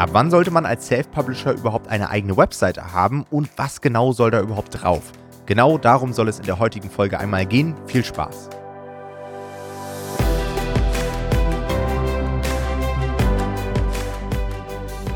Ab 0.00 0.08
wann 0.12 0.30
sollte 0.30 0.50
man 0.50 0.64
als 0.64 0.86
Self-Publisher 0.86 1.52
überhaupt 1.52 1.88
eine 1.88 2.08
eigene 2.08 2.34
Webseite 2.34 2.94
haben 2.94 3.26
und 3.30 3.50
was 3.56 3.82
genau 3.82 4.12
soll 4.12 4.30
da 4.30 4.40
überhaupt 4.40 4.82
drauf? 4.82 5.02
Genau 5.44 5.76
darum 5.76 6.14
soll 6.14 6.28
es 6.28 6.38
in 6.38 6.46
der 6.46 6.58
heutigen 6.58 6.88
Folge 6.88 7.20
einmal 7.20 7.44
gehen. 7.44 7.74
Viel 7.86 8.02
Spaß! 8.02 8.48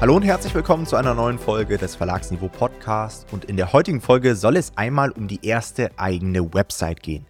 Hallo 0.02 0.16
und 0.16 0.22
herzlich 0.22 0.54
willkommen 0.54 0.84
zu 0.84 0.96
einer 0.96 1.14
neuen 1.14 1.38
Folge 1.38 1.78
des 1.78 1.96
Verlagsniveau 1.96 2.50
Podcast 2.50 3.26
und 3.32 3.46
in 3.46 3.56
der 3.56 3.72
heutigen 3.72 4.02
Folge 4.02 4.36
soll 4.36 4.58
es 4.58 4.76
einmal 4.76 5.12
um 5.12 5.28
die 5.28 5.46
erste 5.46 5.92
eigene 5.96 6.52
Website 6.52 7.02
gehen. 7.02 7.24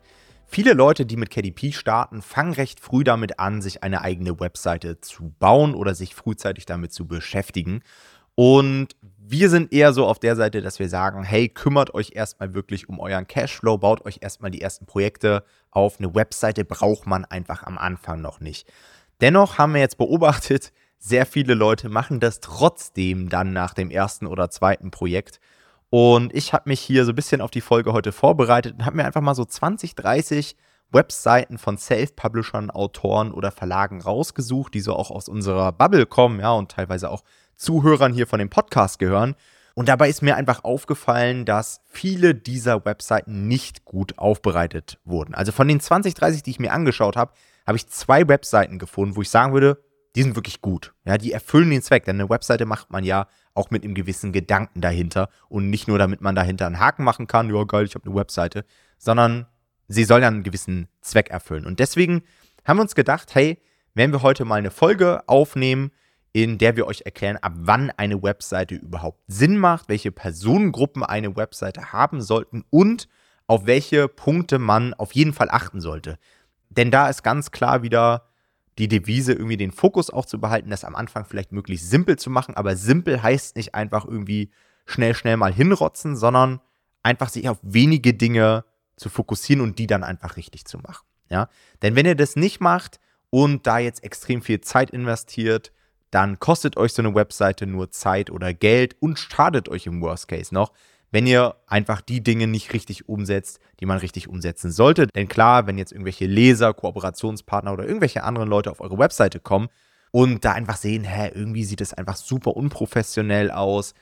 Viele 0.55 0.73
Leute, 0.73 1.05
die 1.05 1.17
mit 1.17 1.31
KDP 1.31 1.73
starten, 1.73 2.23
fangen 2.23 2.53
recht 2.53 2.79
früh 2.79 3.03
damit 3.03 3.41
an, 3.41 3.61
sich 3.61 3.83
eine 3.83 4.03
eigene 4.03 4.39
Webseite 4.39 5.01
zu 5.01 5.35
bauen 5.41 5.75
oder 5.75 5.97
sich 5.97 6.15
frühzeitig 6.15 6.65
damit 6.65 6.93
zu 6.93 7.09
beschäftigen. 7.09 7.83
Und 8.37 8.95
wir 9.19 9.51
sind 9.51 9.73
eher 9.73 9.93
so 9.93 10.07
auf 10.07 10.21
der 10.21 10.37
Seite, 10.37 10.63
dass 10.63 10.79
wir 10.79 10.89
sagen, 10.89 11.25
hey, 11.25 11.49
kümmert 11.49 11.93
euch 11.93 12.13
erstmal 12.15 12.55
wirklich 12.55 12.89
um 12.89 13.01
euren 13.01 13.27
Cashflow, 13.27 13.79
baut 13.79 14.07
euch 14.07 14.19
erstmal 14.21 14.53
die 14.53 14.61
ersten 14.61 14.87
Projekte 14.87 15.43
auf. 15.73 15.99
Eine 15.99 16.15
Webseite 16.15 16.65
braucht 16.65 17.05
man 17.05 17.25
einfach 17.25 17.65
am 17.65 17.77
Anfang 17.77 18.21
noch 18.21 18.39
nicht. 18.39 18.73
Dennoch 19.21 19.59
haben 19.59 19.75
wir 19.75 19.81
jetzt 19.81 19.99
beobachtet, 19.99 20.73
sehr 20.99 21.27
viele 21.27 21.55
Leute 21.55 21.89
machen 21.89 22.21
das 22.21 22.39
trotzdem 22.39 23.29
dann 23.29 23.53
nach 23.53 23.75
dem 23.75 23.91
ersten 23.91 24.29
oder 24.29 24.51
zweiten 24.51 24.93
Projekt 24.93 25.41
und 25.97 26.35
ich 26.35 26.53
habe 26.53 26.69
mich 26.69 26.81
hier 26.81 27.05
so 27.05 27.13
ein 27.13 27.15
bisschen 27.15 27.41
auf 27.41 27.53
die 27.53 27.61
Folge 27.61 27.93
heute 27.93 28.11
vorbereitet 28.11 28.75
und 28.75 28.85
habe 28.85 28.97
mir 28.97 29.05
einfach 29.05 29.21
mal 29.21 29.37
so 29.37 29.45
20, 29.45 29.95
30 29.95 30.57
Webseiten 30.91 31.57
von 31.57 31.79
Self-Publishern, 31.79 32.73
Autoren 32.73 33.31
oder 33.31 33.53
Verlagen 33.53 34.01
rausgesucht, 34.03 34.75
die 34.75 34.81
so 34.81 34.97
auch 34.97 35.13
aus 35.13 35.29
unserer 35.29 35.71
Bubble 35.71 36.05
kommen, 36.05 36.41
ja, 36.41 36.51
und 36.51 36.73
teilweise 36.73 37.11
auch 37.11 37.23
Zuhörern 37.55 38.13
hier 38.13 38.27
von 38.27 38.41
dem 38.41 38.51
Podcast 38.51 38.99
gehören. 38.99 39.37
Und 39.77 39.89
dabei 39.89 40.09
ist 40.09 40.21
mir 40.21 40.35
einfach 40.35 40.65
aufgefallen, 40.65 41.45
dass 41.45 41.81
viele 41.85 42.35
dieser 42.35 42.85
Webseiten 42.85 43.47
nicht 43.47 43.85
gut 43.85 44.19
aufbereitet 44.19 44.99
wurden. 45.05 45.33
Also 45.37 45.53
von 45.53 45.69
den 45.69 45.79
20, 45.79 46.15
30, 46.15 46.43
die 46.43 46.51
ich 46.51 46.59
mir 46.59 46.73
angeschaut 46.73 47.15
habe, 47.15 47.35
habe 47.69 47.77
ich 47.77 47.87
zwei 47.87 48.27
Webseiten 48.27 48.81
gefunden, 48.81 49.15
wo 49.15 49.23
ich 49.23 49.31
sagen 49.31 49.53
würde, 49.53 49.81
die 50.15 50.23
sind 50.23 50.37
wirklich 50.37 50.61
gut. 50.61 50.95
Ja, 51.05 51.19
die 51.19 51.33
erfüllen 51.33 51.71
den 51.71 51.83
Zweck, 51.83 52.05
denn 52.05 52.21
eine 52.21 52.31
Webseite 52.31 52.67
macht 52.67 52.91
man 52.91 53.05
ja 53.05 53.27
auch 53.55 53.71
mit 53.71 53.85
einem 53.85 53.95
gewissen 53.95 54.33
Gedanken 54.33 54.81
dahinter 54.81 55.29
und 55.49 55.71
nicht 55.71 55.89
nur, 55.89 55.99
damit 55.99 56.21
man 56.21 56.35
dahinter 56.35 56.67
einen 56.67 56.79
Haken 56.79 57.05
machen 57.05 57.27
kann, 57.27 57.55
ja 57.55 57.65
geil, 57.65 57.85
ich 57.85 57.95
habe 57.95 58.07
eine 58.07 58.15
Webseite, 58.15 58.65
sondern 58.99 59.47
sie 59.89 60.05
soll 60.05 60.23
ja 60.23 60.29
einen 60.29 60.43
gewissen 60.43 60.89
Zweck 61.01 61.31
erfüllen. 61.31 61.67
Und 61.67 61.81
deswegen 61.81 62.23
haben 62.65 62.79
wir 62.79 62.83
uns 62.83 62.95
gedacht, 62.95 63.35
hey, 63.35 63.59
wenn 63.95 64.13
wir 64.13 64.23
heute 64.23 64.45
mal 64.45 64.57
eine 64.57 64.71
Folge 64.71 65.23
aufnehmen, 65.29 65.91
in 66.33 66.59
der 66.59 66.77
wir 66.77 66.87
euch 66.87 67.03
erklären, 67.05 67.37
ab 67.37 67.53
wann 67.57 67.91
eine 67.91 68.23
Webseite 68.23 68.75
überhaupt 68.75 69.21
Sinn 69.29 69.57
macht, 69.57 69.89
welche 69.89 70.11
Personengruppen 70.11 71.05
eine 71.05 71.37
Webseite 71.37 71.93
haben 71.93 72.21
sollten 72.21 72.65
und 72.71 73.09
auf 73.47 73.67
welche 73.67 74.09
Punkte 74.09 74.59
man 74.59 74.95
auf 74.95 75.13
jeden 75.13 75.33
Fall 75.33 75.49
achten 75.51 75.81
sollte. 75.81 76.19
Denn 76.71 76.91
da 76.91 77.09
ist 77.09 77.23
ganz 77.23 77.53
klar 77.53 77.83
wieder 77.83 78.27
die 78.79 78.89
Devise, 78.89 79.33
irgendwie 79.33 79.57
den 79.57 79.71
Fokus 79.71 80.11
auch 80.11 80.27
zu 80.27 80.41
behalten, 80.41 80.71
das 80.71 80.85
am 80.85 80.97
Anfang 80.97 81.25
vielleicht 81.25 81.53
möglichst 81.53 81.91
simpel 81.91 82.19
zu 82.19 82.31
machen. 82.31 82.57
Aber 82.57 82.77
simpel 82.77 83.23
heißt 83.23 83.57
nicht 83.57 83.75
einfach 83.75 84.05
irgendwie 84.05 84.51
schnell, 84.87 85.15
schnell 85.15 85.37
mal 85.37 85.53
hinrotzen, 85.53 86.17
sondern 86.17 86.61
einfach 87.03 87.29
sich 87.29 87.49
auf 87.49 87.59
wenige 87.63 88.15
Dinge 88.15 88.65
zu 88.97 89.09
fokussieren 89.09 89.63
und 89.63 89.79
die 89.79 89.87
dann 89.87 90.03
einfach 90.03 90.37
richtig 90.37 90.65
zu 90.65 90.79
machen. 90.79 91.07
Ja? 91.29 91.49
Denn 91.83 91.97
wenn 91.97 92.07
ihr 92.07 92.15
das 92.15 92.37
nicht 92.37 92.61
macht 92.61 92.99
und 93.31 93.67
da 93.67 93.79
jetzt 93.79 94.03
extrem 94.03 94.43
viel 94.43 94.61
Zeit 94.61 94.91
investiert, 94.91 95.73
dann 96.11 96.39
kostet 96.39 96.77
euch 96.77 96.93
so 96.93 97.03
eine 97.03 97.15
Webseite 97.15 97.67
nur 97.67 97.91
Zeit 97.91 98.31
oder 98.31 98.55
Geld 98.55 98.97
und 99.01 99.19
schadet 99.19 99.69
euch 99.69 99.87
im 99.87 100.01
Worst 100.01 100.29
Case 100.29 100.55
noch, 100.55 100.73
wenn 101.15 101.29
ihr 101.29 101.55
einfach 101.69 102.01
die 102.01 102.25
Dinge 102.25 102.49
nicht 102.49 102.73
richtig 102.73 103.09
umsetzt, 103.09 103.61
die 103.79 103.87
man 103.87 103.99
richtig 103.99 104.29
umsetzen 104.29 104.73
sollte. 104.73 105.07
Denn 105.07 105.29
klar, 105.29 105.69
wenn 105.69 105.79
jetzt 105.79 105.93
irgendwelche 105.93 106.27
Leser, 106.27 106.75
Kooperationspartner 106.75 107.73
oder 107.73 107.87
irgendwelche 107.87 108.25
anderen 108.25 108.49
Leute 108.49 108.69
auf 108.73 108.81
eure 108.81 108.99
Webseite 108.99 109.39
kommen 109.39 109.69
und 110.11 110.45
da 110.45 110.51
einfach 110.51 110.77
sehen, 110.77 111.05
hä, 111.05 111.31
irgendwie 111.33 111.63
sieht 111.63 111.81
es 111.81 111.95
einfach 111.95 112.17
super 112.17 112.57
unprofessionell 112.57 113.53
aus, 113.53 113.95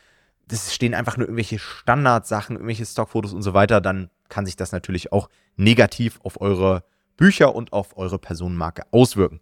das 0.48 0.74
stehen 0.74 0.94
einfach 0.94 1.18
nur 1.18 1.26
irgendwelche 1.26 1.58
Standardsachen, 1.58 2.56
irgendwelche 2.56 2.86
Stockfotos 2.86 3.34
und 3.34 3.42
so 3.42 3.52
weiter, 3.52 3.82
dann 3.82 4.08
kann 4.30 4.46
sich 4.46 4.56
das 4.56 4.72
natürlich 4.72 5.12
auch 5.12 5.28
negativ 5.56 6.18
auf 6.22 6.40
eure 6.40 6.82
Bücher 7.18 7.54
und 7.54 7.74
auf 7.74 7.98
eure 7.98 8.18
Personenmarke 8.18 8.84
auswirken. 8.90 9.40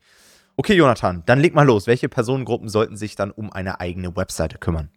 Okay, 0.57 0.75
Jonathan, 0.75 1.23
dann 1.25 1.39
leg 1.39 1.55
mal 1.55 1.67
los. 1.67 1.87
Welche 1.87 2.09
Personengruppen 2.09 2.69
sollten 2.69 2.97
sich 2.97 3.15
dann 3.15 3.31
um 3.31 3.53
eine 3.53 3.79
eigene 3.79 4.17
Webseite 4.17 4.59
kümmern? 4.59 4.91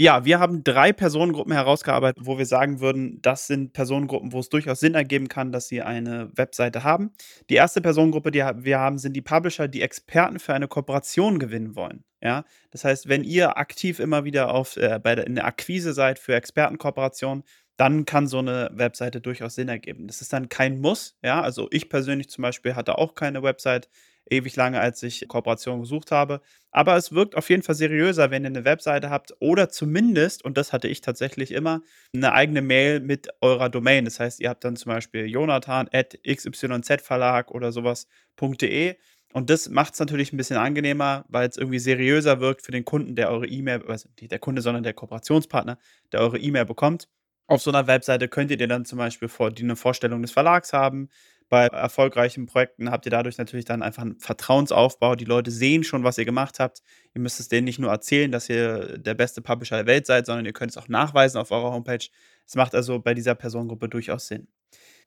Ja, 0.00 0.24
wir 0.24 0.38
haben 0.38 0.62
drei 0.62 0.92
Personengruppen 0.92 1.52
herausgearbeitet, 1.52 2.24
wo 2.24 2.38
wir 2.38 2.46
sagen 2.46 2.78
würden, 2.78 3.20
das 3.20 3.48
sind 3.48 3.72
Personengruppen, 3.72 4.32
wo 4.32 4.38
es 4.38 4.48
durchaus 4.48 4.78
Sinn 4.78 4.94
ergeben 4.94 5.26
kann, 5.26 5.50
dass 5.50 5.66
sie 5.66 5.82
eine 5.82 6.30
Webseite 6.36 6.84
haben. 6.84 7.10
Die 7.50 7.56
erste 7.56 7.80
Personengruppe, 7.80 8.30
die 8.30 8.38
wir 8.38 8.78
haben, 8.78 8.98
sind 8.98 9.14
die 9.14 9.22
Publisher, 9.22 9.66
die 9.66 9.82
Experten 9.82 10.38
für 10.38 10.54
eine 10.54 10.68
Kooperation 10.68 11.40
gewinnen 11.40 11.74
wollen. 11.74 12.04
Ja, 12.22 12.44
das 12.70 12.84
heißt, 12.84 13.08
wenn 13.08 13.24
ihr 13.24 13.58
aktiv 13.58 13.98
immer 13.98 14.22
wieder 14.24 14.54
auf, 14.54 14.76
äh, 14.76 15.00
bei 15.02 15.16
der, 15.16 15.26
in 15.26 15.34
der 15.34 15.46
Akquise 15.46 15.92
seid 15.92 16.20
für 16.20 16.36
Expertenkooperationen, 16.36 17.42
dann 17.76 18.04
kann 18.04 18.28
so 18.28 18.38
eine 18.38 18.70
Webseite 18.74 19.20
durchaus 19.20 19.56
Sinn 19.56 19.68
ergeben. 19.68 20.06
Das 20.06 20.20
ist 20.20 20.32
dann 20.32 20.48
kein 20.48 20.80
Muss. 20.80 21.16
Ja, 21.24 21.40
also 21.42 21.66
ich 21.72 21.88
persönlich 21.88 22.28
zum 22.28 22.42
Beispiel 22.42 22.76
hatte 22.76 22.98
auch 22.98 23.16
keine 23.16 23.42
Website 23.42 23.88
ewig 24.30 24.56
lange, 24.56 24.80
als 24.80 25.02
ich 25.02 25.26
Kooperation 25.28 25.80
gesucht 25.80 26.10
habe. 26.10 26.40
Aber 26.70 26.96
es 26.96 27.12
wirkt 27.12 27.36
auf 27.36 27.48
jeden 27.50 27.62
Fall 27.62 27.74
seriöser, 27.74 28.30
wenn 28.30 28.44
ihr 28.44 28.48
eine 28.48 28.64
Webseite 28.64 29.10
habt 29.10 29.34
oder 29.40 29.68
zumindest, 29.68 30.44
und 30.44 30.58
das 30.58 30.72
hatte 30.72 30.88
ich 30.88 31.00
tatsächlich 31.00 31.52
immer, 31.52 31.82
eine 32.14 32.32
eigene 32.32 32.62
Mail 32.62 33.00
mit 33.00 33.28
eurer 33.40 33.68
Domain. 33.68 34.04
Das 34.04 34.20
heißt, 34.20 34.40
ihr 34.40 34.48
habt 34.50 34.64
dann 34.64 34.76
zum 34.76 34.92
Beispiel 34.92 35.26
jonathan 35.26 35.88
at 35.92 36.18
xyzverlag 36.24 37.50
oder 37.50 37.72
sowas.de. 37.72 38.96
Und 39.32 39.50
das 39.50 39.68
macht 39.68 39.94
es 39.94 40.00
natürlich 40.00 40.32
ein 40.32 40.38
bisschen 40.38 40.56
angenehmer, 40.56 41.24
weil 41.28 41.48
es 41.48 41.56
irgendwie 41.56 41.78
seriöser 41.78 42.40
wirkt 42.40 42.62
für 42.62 42.72
den 42.72 42.84
Kunden, 42.84 43.14
der 43.14 43.30
eure 43.30 43.46
E-Mail, 43.46 43.84
also 43.86 44.08
nicht 44.20 44.32
der 44.32 44.38
Kunde, 44.38 44.62
sondern 44.62 44.82
der 44.82 44.94
Kooperationspartner, 44.94 45.78
der 46.12 46.20
eure 46.20 46.38
E-Mail 46.38 46.64
bekommt. 46.64 47.08
Auf 47.46 47.62
so 47.62 47.70
einer 47.70 47.86
Webseite 47.86 48.28
könnt 48.28 48.50
ihr 48.50 48.68
dann 48.68 48.84
zum 48.84 48.98
Beispiel 48.98 49.28
vor, 49.28 49.50
die 49.50 49.62
eine 49.62 49.76
Vorstellung 49.76 50.22
des 50.22 50.32
Verlags 50.32 50.72
haben, 50.72 51.08
bei 51.48 51.66
erfolgreichen 51.66 52.46
Projekten 52.46 52.90
habt 52.90 53.06
ihr 53.06 53.10
dadurch 53.10 53.38
natürlich 53.38 53.64
dann 53.64 53.82
einfach 53.82 54.02
einen 54.02 54.20
Vertrauensaufbau. 54.20 55.14
Die 55.14 55.24
Leute 55.24 55.50
sehen 55.50 55.82
schon, 55.82 56.04
was 56.04 56.18
ihr 56.18 56.24
gemacht 56.24 56.60
habt. 56.60 56.82
Ihr 57.14 57.20
müsst 57.20 57.40
es 57.40 57.48
denen 57.48 57.64
nicht 57.64 57.78
nur 57.78 57.90
erzählen, 57.90 58.30
dass 58.30 58.48
ihr 58.48 58.98
der 58.98 59.14
beste 59.14 59.40
Publisher 59.40 59.76
der 59.76 59.86
Welt 59.86 60.06
seid, 60.06 60.26
sondern 60.26 60.44
ihr 60.44 60.52
könnt 60.52 60.72
es 60.72 60.76
auch 60.76 60.88
nachweisen 60.88 61.38
auf 61.40 61.50
eurer 61.50 61.72
Homepage. 61.72 62.06
Es 62.46 62.54
macht 62.54 62.74
also 62.74 62.98
bei 62.98 63.14
dieser 63.14 63.34
Personengruppe 63.34 63.88
durchaus 63.88 64.26
Sinn. 64.26 64.48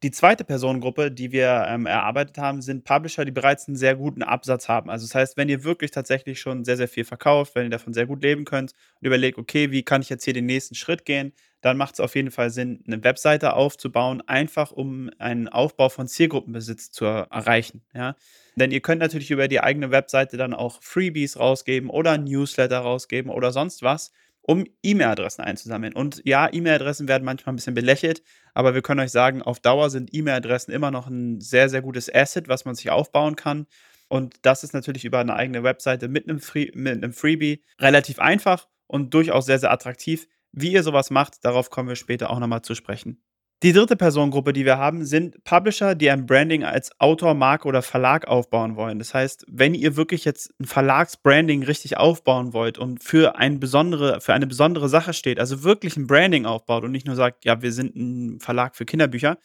Die 0.04 0.10
zweite 0.10 0.44
Personengruppe, 0.44 1.12
die 1.12 1.32
wir 1.32 1.66
ähm, 1.68 1.86
erarbeitet 1.86 2.40
haben, 2.40 2.64
sind 2.64 2.86
Publisher, 2.86 3.24
die 3.24 3.32
bereits 3.32 3.68
einen 3.68 3.78
sehr 3.78 3.96
guten 3.96 4.24
Absatz 4.24 4.68
haben. 4.68 4.90
Also 4.90 5.06
das 5.06 5.14
heißt, 5.14 5.38
wenn 5.38 5.48
ihr 5.48 5.64
wirklich 5.64 5.92
tatsächlich 5.92 6.40
schon 6.40 6.66
sehr, 6.66 6.78
sehr 6.78 6.88
viel 6.88 7.06
verkauft, 7.06 7.54
wenn 7.54 7.66
ihr 7.66 7.70
davon 7.70 7.94
sehr 7.94 8.08
gut 8.08 8.24
leben 8.24 8.46
könnt 8.46 8.74
und 9.00 9.06
überlegt, 9.06 9.38
okay, 9.38 9.70
wie 9.70 9.84
kann 9.84 10.02
ich 10.02 10.10
jetzt 10.10 10.24
hier 10.24 10.34
den 10.34 10.48
nächsten 10.48 10.74
Schritt 10.74 11.06
gehen, 11.06 11.34
dann 11.62 11.78
macht 11.78 11.96
es 11.96 12.00
auf 12.00 12.16
jeden 12.16 12.32
Fall 12.32 12.50
Sinn, 12.50 12.84
eine 12.86 13.04
Webseite 13.04 13.54
aufzubauen, 13.54 14.22
einfach 14.28 14.72
um 14.72 15.10
einen 15.20 15.48
Aufbau 15.48 15.90
von 15.90 16.08
Zielgruppenbesitz 16.08 16.92
zu 16.92 17.06
erreichen. 17.06 17.84
Ja? 17.94 18.16
Denn 18.56 18.72
ihr 18.72 18.82
könnt 18.82 19.02
natürlich 19.02 19.32
über 19.32 19.48
die 19.48 19.62
eigene 19.62 19.92
Webseite 19.92 20.38
dann 20.38 20.54
auch 20.54 20.82
Freebies 20.82 21.40
rausgeben 21.40 21.90
oder 21.90 22.18
Newsletter 22.18 22.80
rausgeben 22.80 23.32
oder 23.32 23.52
sonst 23.52 23.84
was, 23.84 24.12
um 24.42 24.66
E-Mail-Adressen 24.84 25.44
einzusammeln. 25.44 25.94
Und 25.94 26.22
ja, 26.26 26.52
E-Mail-Adressen 26.52 27.08
werden 27.08 27.24
manchmal 27.24 27.54
ein 27.54 27.58
bisschen 27.58 27.76
belächelt, 27.76 28.24
aber 28.54 28.74
wir 28.74 28.82
können 28.82 29.00
euch 29.00 29.12
sagen, 29.12 29.42
auf 29.42 29.60
Dauer 29.60 29.90
sind 29.90 30.14
E-Mail-Adressen 30.14 30.72
immer 30.72 30.92
noch 30.92 31.08
ein 31.08 31.40
sehr, 31.42 31.70
sehr 31.70 31.82
gutes 31.82 32.14
Asset, 32.14 32.48
was 32.48 32.66
man 32.66 32.76
sich 32.76 32.90
aufbauen 32.90 33.36
kann. 33.36 33.68
Und 34.10 34.36
das 34.42 34.64
ist 34.64 34.74
natürlich 34.74 35.06
über 35.06 35.20
eine 35.20 35.36
eigene 35.36 35.64
Webseite 35.64 36.10
mit 36.10 36.28
einem, 36.28 36.40
Free 36.40 36.72
mit 36.74 36.96
einem 36.96 37.14
Freebie 37.14 37.64
relativ 37.80 38.20
einfach 38.20 38.68
und 38.88 39.14
durchaus 39.14 39.46
sehr, 39.46 39.60
sehr 39.60 39.72
attraktiv. 39.72 40.28
Wie 40.52 40.72
ihr 40.72 40.84
sowas 40.84 41.10
macht, 41.10 41.44
darauf 41.46 41.70
kommen 41.70 41.90
wir 41.90 41.96
später 41.96 42.30
auch 42.30 42.40
nochmal 42.40 42.62
zu 42.62 42.76
sprechen. 42.76 43.22
Die 43.64 43.74
dritte 43.74 43.96
Personengruppe, 43.96 44.54
die 44.54 44.66
wir 44.66 44.80
haben, 44.80 45.06
sind 45.06 45.44
Publisher, 45.44 45.94
die 45.94 46.10
ein 46.10 46.26
Branding 46.26 46.64
als 46.64 47.00
Autor, 47.00 47.36
Marke 47.36 47.68
oder 47.68 47.84
Verlag 47.84 48.28
aufbauen 48.28 48.76
wollen. 48.76 48.98
Das 48.98 49.14
heißt, 49.14 49.46
wenn 49.48 49.76
ihr 49.76 49.96
wirklich 49.96 50.26
jetzt 50.26 50.52
ein 50.60 50.66
Verlagsbranding 50.66 51.62
richtig 51.62 51.98
aufbauen 51.98 52.54
wollt 52.54 52.80
und 52.80 53.04
für, 53.04 53.36
ein 53.36 53.60
besondere, 53.60 54.20
für 54.20 54.34
eine 54.34 54.48
besondere 54.48 54.90
Sache 54.90 55.14
steht, 55.14 55.40
also 55.40 55.62
wirklich 55.62 55.96
ein 55.96 56.08
Branding 56.08 56.48
aufbaut 56.48 56.84
und 56.84 56.92
nicht 56.92 57.06
nur 57.06 57.16
sagt, 57.16 57.46
ja, 57.46 57.62
wir 57.62 57.72
sind 57.72 57.96
ein 57.96 58.40
Verlag 58.40 58.76
für 58.76 58.86
Kinderbücher, 58.86 59.38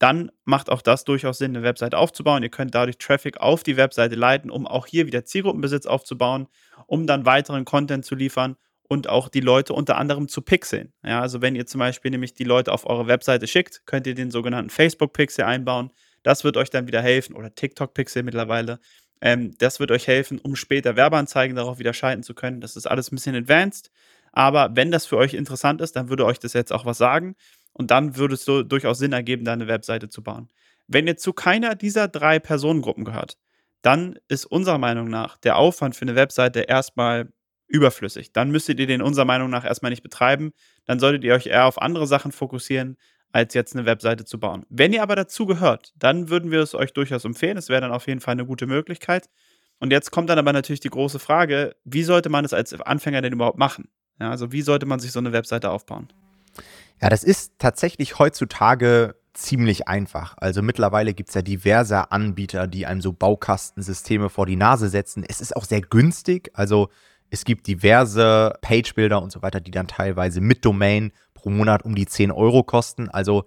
dann 0.00 0.32
macht 0.44 0.68
auch 0.68 0.82
das 0.82 1.04
durchaus 1.04 1.38
Sinn, 1.38 1.54
eine 1.54 1.64
Webseite 1.64 1.96
aufzubauen. 1.96 2.42
Ihr 2.42 2.48
könnt 2.48 2.74
dadurch 2.74 2.98
Traffic 2.98 3.36
auf 3.38 3.62
die 3.62 3.76
Webseite 3.76 4.16
leiten, 4.16 4.50
um 4.50 4.66
auch 4.66 4.86
hier 4.86 5.06
wieder 5.06 5.24
Zielgruppenbesitz 5.24 5.86
aufzubauen, 5.86 6.48
um 6.88 7.06
dann 7.06 7.24
weiteren 7.24 7.64
Content 7.64 8.04
zu 8.04 8.16
liefern 8.16 8.56
und 8.90 9.08
auch 9.08 9.28
die 9.28 9.40
Leute 9.40 9.72
unter 9.72 9.96
anderem 9.98 10.26
zu 10.26 10.42
pixeln. 10.42 10.92
Ja, 11.04 11.20
also 11.20 11.40
wenn 11.40 11.54
ihr 11.54 11.64
zum 11.64 11.78
Beispiel 11.78 12.10
nämlich 12.10 12.34
die 12.34 12.42
Leute 12.42 12.72
auf 12.72 12.86
eure 12.86 13.06
Webseite 13.06 13.46
schickt, 13.46 13.86
könnt 13.86 14.04
ihr 14.08 14.16
den 14.16 14.32
sogenannten 14.32 14.68
Facebook-Pixel 14.68 15.44
einbauen. 15.44 15.92
Das 16.24 16.42
wird 16.42 16.56
euch 16.56 16.70
dann 16.70 16.88
wieder 16.88 17.00
helfen 17.00 17.36
oder 17.36 17.54
TikTok-Pixel 17.54 18.24
mittlerweile. 18.24 18.80
Ähm, 19.20 19.54
das 19.58 19.78
wird 19.78 19.92
euch 19.92 20.08
helfen, 20.08 20.40
um 20.40 20.56
später 20.56 20.96
Werbeanzeigen 20.96 21.54
darauf 21.54 21.78
wieder 21.78 21.94
schalten 21.94 22.24
zu 22.24 22.34
können. 22.34 22.60
Das 22.60 22.74
ist 22.74 22.88
alles 22.88 23.12
ein 23.12 23.14
bisschen 23.14 23.36
advanced. 23.36 23.92
Aber 24.32 24.74
wenn 24.74 24.90
das 24.90 25.06
für 25.06 25.18
euch 25.18 25.34
interessant 25.34 25.80
ist, 25.80 25.94
dann 25.94 26.08
würde 26.08 26.26
euch 26.26 26.40
das 26.40 26.52
jetzt 26.52 26.72
auch 26.72 26.84
was 26.84 26.98
sagen. 26.98 27.36
Und 27.72 27.92
dann 27.92 28.16
würde 28.16 28.34
es 28.34 28.44
so 28.44 28.64
durchaus 28.64 28.98
Sinn 28.98 29.12
ergeben, 29.12 29.44
da 29.44 29.52
eine 29.52 29.68
Webseite 29.68 30.08
zu 30.08 30.24
bauen. 30.24 30.48
Wenn 30.88 31.06
ihr 31.06 31.16
zu 31.16 31.32
keiner 31.32 31.76
dieser 31.76 32.08
drei 32.08 32.40
Personengruppen 32.40 33.04
gehört, 33.04 33.38
dann 33.82 34.18
ist 34.26 34.46
unserer 34.46 34.78
Meinung 34.78 35.08
nach 35.08 35.36
der 35.38 35.58
Aufwand 35.58 35.94
für 35.94 36.02
eine 36.02 36.16
Webseite 36.16 36.62
erstmal 36.62 37.28
überflüssig. 37.70 38.32
Dann 38.32 38.50
müsstet 38.50 38.80
ihr 38.80 38.86
den 38.86 39.00
unserer 39.00 39.24
Meinung 39.24 39.48
nach 39.48 39.64
erstmal 39.64 39.90
nicht 39.90 40.02
betreiben. 40.02 40.52
Dann 40.86 40.98
solltet 40.98 41.24
ihr 41.24 41.34
euch 41.34 41.46
eher 41.46 41.66
auf 41.66 41.80
andere 41.80 42.06
Sachen 42.06 42.32
fokussieren, 42.32 42.96
als 43.32 43.54
jetzt 43.54 43.74
eine 43.74 43.86
Webseite 43.86 44.24
zu 44.24 44.40
bauen. 44.40 44.66
Wenn 44.68 44.92
ihr 44.92 45.02
aber 45.02 45.16
dazu 45.16 45.46
gehört, 45.46 45.92
dann 45.96 46.28
würden 46.28 46.50
wir 46.50 46.60
es 46.60 46.74
euch 46.74 46.92
durchaus 46.92 47.24
empfehlen. 47.24 47.56
Es 47.56 47.68
wäre 47.68 47.80
dann 47.80 47.92
auf 47.92 48.06
jeden 48.08 48.20
Fall 48.20 48.32
eine 48.32 48.44
gute 48.44 48.66
Möglichkeit. 48.66 49.30
Und 49.78 49.92
jetzt 49.92 50.10
kommt 50.10 50.28
dann 50.28 50.38
aber 50.38 50.52
natürlich 50.52 50.80
die 50.80 50.90
große 50.90 51.18
Frage, 51.18 51.76
wie 51.84 52.02
sollte 52.02 52.28
man 52.28 52.44
es 52.44 52.52
als 52.52 52.78
Anfänger 52.80 53.22
denn 53.22 53.32
überhaupt 53.32 53.58
machen? 53.58 53.88
Ja, 54.20 54.30
also 54.30 54.52
wie 54.52 54.62
sollte 54.62 54.84
man 54.84 55.00
sich 55.00 55.12
so 55.12 55.20
eine 55.20 55.32
Webseite 55.32 55.70
aufbauen? 55.70 56.08
Ja, 57.00 57.08
das 57.08 57.24
ist 57.24 57.54
tatsächlich 57.58 58.18
heutzutage 58.18 59.14
ziemlich 59.32 59.88
einfach. 59.88 60.34
Also 60.36 60.60
mittlerweile 60.60 61.14
gibt 61.14 61.30
es 61.30 61.34
ja 61.34 61.42
diverse 61.42 62.10
Anbieter, 62.10 62.66
die 62.66 62.84
einem 62.84 63.00
so 63.00 63.12
Baukastensysteme 63.12 64.28
vor 64.28 64.44
die 64.44 64.56
Nase 64.56 64.88
setzen. 64.88 65.24
Es 65.26 65.40
ist 65.40 65.56
auch 65.56 65.64
sehr 65.64 65.80
günstig. 65.80 66.50
Also 66.52 66.90
es 67.30 67.44
gibt 67.44 67.66
diverse 67.66 68.54
Page-Builder 68.60 69.22
und 69.22 69.32
so 69.32 69.42
weiter, 69.42 69.60
die 69.60 69.70
dann 69.70 69.86
teilweise 69.86 70.40
mit 70.40 70.64
Domain 70.64 71.12
pro 71.34 71.50
Monat 71.50 71.84
um 71.84 71.94
die 71.94 72.06
10 72.06 72.30
Euro 72.30 72.62
kosten. 72.62 73.08
Also 73.08 73.44